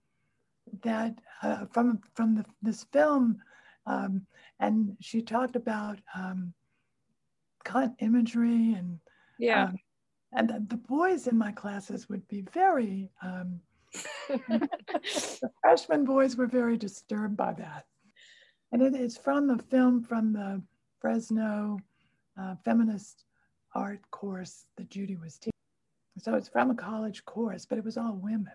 that 0.83 1.15
uh, 1.41 1.65
from 1.71 1.99
from 2.13 2.35
the, 2.35 2.45
this 2.61 2.85
film, 2.91 3.37
um, 3.85 4.25
and 4.59 4.95
she 4.99 5.21
talked 5.21 5.55
about 5.55 5.99
um, 6.15 6.53
imagery 7.99 8.73
and 8.73 8.99
yeah, 9.39 9.65
um, 9.65 9.77
and 10.33 10.49
the, 10.49 10.65
the, 10.67 10.77
boys 10.77 11.27
in 11.27 11.37
my 11.37 11.51
classes 11.51 12.07
would 12.09 12.27
be 12.27 12.41
very. 12.53 13.09
The 15.39 15.49
freshman 15.61 16.05
boys 16.05 16.35
were 16.35 16.47
very 16.47 16.77
disturbed 16.77 17.37
by 17.37 17.53
that, 17.53 17.85
and 18.71 18.81
it 18.81 18.95
is 18.95 19.17
from 19.17 19.47
the 19.47 19.57
film 19.57 20.03
from 20.03 20.33
the 20.33 20.61
Fresno 20.99 21.77
uh, 22.39 22.55
feminist 22.63 23.25
art 23.73 23.99
course 24.11 24.65
that 24.77 24.89
Judy 24.89 25.15
was 25.15 25.37
teaching. 25.37 25.51
So 26.17 26.33
it's 26.35 26.47
from 26.47 26.71
a 26.71 26.75
college 26.75 27.25
course, 27.25 27.65
but 27.65 27.77
it 27.77 27.83
was 27.83 27.97
all 27.97 28.15
women. 28.15 28.53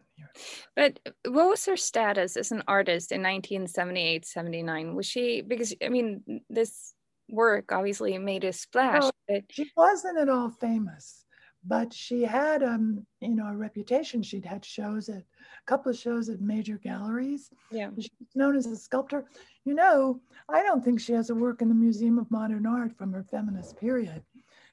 But 0.74 0.98
what 1.28 1.48
was 1.48 1.66
her 1.66 1.76
status 1.76 2.36
as 2.36 2.52
an 2.52 2.62
artist 2.66 3.12
in 3.12 3.20
1978, 3.20 4.24
79? 4.24 4.94
Was 4.94 5.06
she, 5.06 5.42
because 5.42 5.74
I 5.84 5.88
mean, 5.88 6.42
this 6.48 6.94
work 7.28 7.70
obviously 7.70 8.16
made 8.18 8.44
a 8.44 8.52
splash. 8.52 9.02
Well, 9.02 9.12
but... 9.28 9.44
She 9.50 9.70
wasn't 9.76 10.18
at 10.18 10.28
all 10.28 10.50
famous, 10.50 11.24
but 11.64 11.92
she 11.92 12.22
had, 12.22 12.62
um, 12.62 13.06
you 13.20 13.34
know, 13.34 13.48
a 13.48 13.56
reputation. 13.56 14.22
She'd 14.22 14.46
had 14.46 14.64
shows 14.64 15.08
at 15.08 15.16
a 15.18 15.24
couple 15.70 15.88
of 15.88 15.96
shows 15.96 16.28
at 16.28 16.40
major 16.40 16.78
galleries. 16.78 17.50
Yeah. 17.70 17.90
She's 17.96 18.10
known 18.34 18.56
as 18.56 18.66
a 18.66 18.76
sculptor. 18.76 19.26
You 19.64 19.74
know, 19.74 20.20
I 20.48 20.64
don't 20.64 20.84
think 20.84 21.00
she 21.00 21.12
has 21.12 21.30
a 21.30 21.34
work 21.34 21.62
in 21.62 21.68
the 21.68 21.76
Museum 21.76 22.18
of 22.18 22.28
Modern 22.28 22.66
Art 22.66 22.92
from 22.98 23.12
her 23.12 23.22
feminist 23.22 23.78
period. 23.78 24.20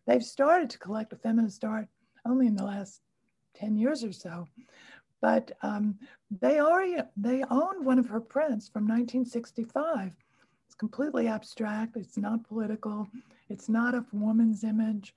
They've 0.07 0.23
started 0.23 0.71
to 0.71 0.79
collect 0.79 1.13
a 1.13 1.15
feminist 1.15 1.63
art 1.63 1.87
only 2.25 2.47
in 2.47 2.55
the 2.55 2.63
last 2.63 3.01
10 3.57 3.77
years 3.77 4.03
or 4.03 4.11
so. 4.11 4.47
But 5.21 5.51
um, 5.61 5.99
they 6.31 6.61
already 6.61 6.97
they 7.15 7.43
owned 7.51 7.85
one 7.85 7.99
of 7.99 8.07
her 8.07 8.21
prints 8.21 8.67
from 8.67 8.87
1965. 8.87 10.11
It's 10.65 10.75
completely 10.75 11.27
abstract. 11.27 11.95
It's 11.95 12.17
not 12.17 12.47
political. 12.47 13.07
It's 13.49 13.69
not 13.69 13.93
a 13.93 14.03
woman's 14.11 14.63
image. 14.63 15.13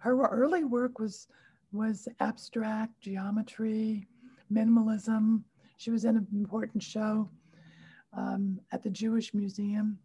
Her 0.00 0.16
early 0.26 0.64
work 0.64 0.98
was 0.98 1.28
was 1.72 2.08
abstract 2.20 3.00
geometry, 3.00 4.06
minimalism. 4.52 5.42
She 5.76 5.90
was 5.90 6.04
in 6.04 6.16
an 6.16 6.26
important 6.32 6.82
show 6.82 7.28
um, 8.16 8.60
at 8.72 8.82
the 8.82 8.90
Jewish 8.90 9.34
Museum 9.34 9.98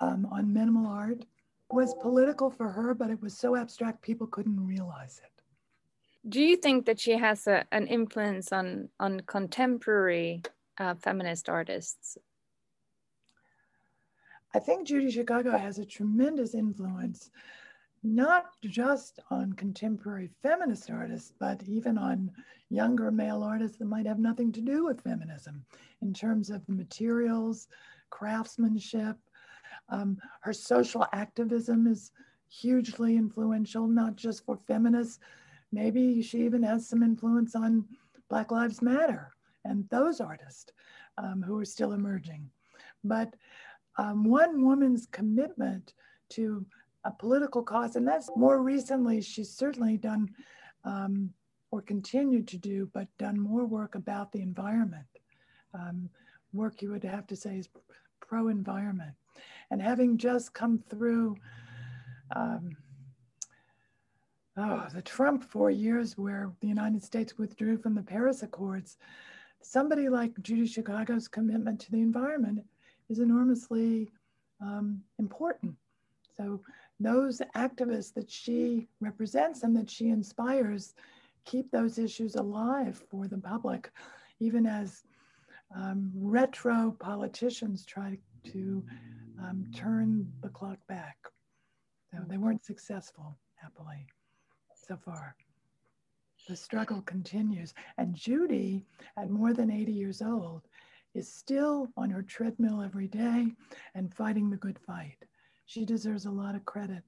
um, 0.00 0.26
on 0.30 0.52
minimal 0.52 0.86
art 0.86 1.20
It 1.20 1.74
was 1.74 1.94
political 2.02 2.50
for 2.50 2.68
her, 2.70 2.94
but 2.94 3.10
it 3.10 3.20
was 3.20 3.36
so 3.36 3.56
abstract 3.56 4.02
people 4.02 4.26
couldn't 4.26 4.66
realize 4.66 5.20
it. 5.24 5.42
Do 6.28 6.40
you 6.40 6.56
think 6.56 6.86
that 6.86 7.00
she 7.00 7.16
has 7.16 7.46
a, 7.46 7.64
an 7.72 7.86
influence 7.86 8.52
on 8.52 8.88
on 8.98 9.20
contemporary 9.20 10.42
uh, 10.78 10.94
feminist 10.94 11.48
artists? 11.48 12.18
I 14.54 14.58
think 14.58 14.86
Judy 14.86 15.10
Chicago 15.10 15.56
has 15.56 15.78
a 15.78 15.84
tremendous 15.84 16.54
influence, 16.54 17.30
not 18.02 18.46
just 18.62 19.18
on 19.30 19.52
contemporary 19.54 20.30
feminist 20.42 20.90
artists, 20.90 21.32
but 21.38 21.62
even 21.64 21.98
on 21.98 22.30
younger 22.70 23.10
male 23.10 23.42
artists 23.42 23.78
that 23.78 23.86
might 23.86 24.06
have 24.06 24.18
nothing 24.18 24.52
to 24.52 24.60
do 24.60 24.84
with 24.84 25.00
feminism 25.02 25.64
in 26.02 26.12
terms 26.12 26.50
of 26.50 26.68
materials, 26.68 27.68
craftsmanship, 28.10 29.16
um, 29.88 30.18
her 30.40 30.52
social 30.52 31.06
activism 31.12 31.86
is 31.86 32.12
hugely 32.48 33.16
influential, 33.16 33.86
not 33.86 34.16
just 34.16 34.44
for 34.44 34.56
feminists. 34.56 35.18
Maybe 35.72 36.22
she 36.22 36.44
even 36.44 36.62
has 36.62 36.88
some 36.88 37.02
influence 37.02 37.54
on 37.54 37.84
Black 38.28 38.50
Lives 38.50 38.82
Matter 38.82 39.32
and 39.64 39.88
those 39.88 40.20
artists 40.20 40.72
um, 41.18 41.42
who 41.42 41.58
are 41.58 41.64
still 41.64 41.92
emerging. 41.92 42.48
But 43.04 43.34
um, 43.96 44.24
one 44.24 44.64
woman's 44.64 45.06
commitment 45.06 45.94
to 46.30 46.64
a 47.04 47.10
political 47.10 47.62
cause, 47.62 47.96
and 47.96 48.06
that's 48.06 48.30
more 48.36 48.62
recently, 48.62 49.20
she's 49.20 49.50
certainly 49.50 49.96
done 49.96 50.28
um, 50.84 51.30
or 51.70 51.82
continued 51.82 52.48
to 52.48 52.58
do, 52.58 52.90
but 52.92 53.06
done 53.18 53.38
more 53.38 53.64
work 53.64 53.94
about 53.94 54.32
the 54.32 54.40
environment. 54.40 55.06
Um, 55.74 56.08
work 56.52 56.82
you 56.82 56.90
would 56.90 57.04
have 57.04 57.26
to 57.28 57.36
say 57.36 57.58
is 57.58 57.68
pro 58.20 58.48
environment. 58.48 59.14
And 59.70 59.80
having 59.80 60.16
just 60.16 60.54
come 60.54 60.82
through 60.88 61.36
um, 62.34 62.70
oh, 64.56 64.86
the 64.92 65.02
Trump 65.02 65.44
four 65.44 65.70
years 65.70 66.16
where 66.16 66.50
the 66.60 66.68
United 66.68 67.02
States 67.02 67.38
withdrew 67.38 67.78
from 67.78 67.94
the 67.94 68.02
Paris 68.02 68.42
Accords, 68.42 68.96
somebody 69.62 70.08
like 70.08 70.40
Judy 70.42 70.66
Chicago's 70.66 71.28
commitment 71.28 71.80
to 71.80 71.90
the 71.90 72.00
environment 72.00 72.64
is 73.08 73.18
enormously 73.18 74.10
um, 74.60 75.02
important. 75.18 75.74
So 76.36 76.60
those 77.00 77.40
activists 77.56 78.12
that 78.14 78.30
she 78.30 78.88
represents 79.00 79.62
and 79.62 79.76
that 79.76 79.88
she 79.88 80.08
inspires 80.08 80.94
keep 81.44 81.70
those 81.70 81.98
issues 81.98 82.34
alive 82.34 83.02
for 83.10 83.26
the 83.26 83.38
public, 83.38 83.90
even 84.40 84.66
as 84.66 85.04
um, 85.74 86.10
retro 86.14 86.94
politicians 86.98 87.84
try 87.84 88.18
to 88.44 88.82
um, 89.40 89.66
turn 89.74 90.30
the 90.42 90.48
clock 90.48 90.78
back. 90.88 91.16
So 92.12 92.18
they 92.26 92.38
weren't 92.38 92.64
successful, 92.64 93.36
happily, 93.54 94.06
so 94.74 94.96
far. 94.96 95.36
The 96.48 96.56
struggle 96.56 97.02
continues. 97.02 97.74
And 97.98 98.14
Judy, 98.14 98.82
at 99.18 99.30
more 99.30 99.52
than 99.52 99.70
80 99.70 99.92
years 99.92 100.22
old, 100.22 100.62
is 101.14 101.30
still 101.32 101.88
on 101.96 102.10
her 102.10 102.22
treadmill 102.22 102.80
every 102.82 103.08
day 103.08 103.48
and 103.94 104.14
fighting 104.14 104.48
the 104.48 104.56
good 104.56 104.78
fight. 104.78 105.16
She 105.68 105.84
deserves 105.84 106.24
a 106.24 106.30
lot 106.30 106.54
of 106.54 106.64
credit 106.64 107.02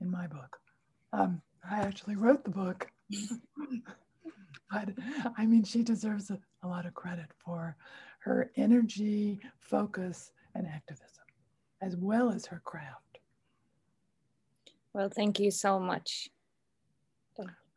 in 0.00 0.10
my 0.10 0.26
book. 0.26 0.56
Um, 1.12 1.42
I 1.70 1.80
actually 1.80 2.16
wrote 2.16 2.44
the 2.44 2.50
book. 2.50 2.90
but 4.70 4.88
I 5.36 5.44
mean, 5.44 5.64
she 5.64 5.82
deserves 5.82 6.30
a, 6.30 6.38
a 6.62 6.66
lot 6.66 6.86
of 6.86 6.94
credit 6.94 7.26
for 7.44 7.76
her 8.20 8.50
energy, 8.56 9.38
focus, 9.60 10.32
and 10.54 10.66
activism, 10.66 11.24
as 11.82 11.94
well 11.94 12.30
as 12.30 12.46
her 12.46 12.62
craft. 12.64 13.18
Well, 14.94 15.10
thank 15.14 15.38
you 15.38 15.50
so 15.50 15.78
much. 15.78 16.30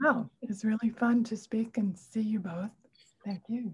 Wow, 0.01 0.29
it's 0.41 0.63
really 0.63 0.89
fun 0.89 1.25
to 1.25 1.35
speak 1.35 1.77
and 1.77 1.97
see 1.99 2.21
you 2.21 2.39
both. 2.39 2.71
Thank 3.25 3.41
you. 3.49 3.73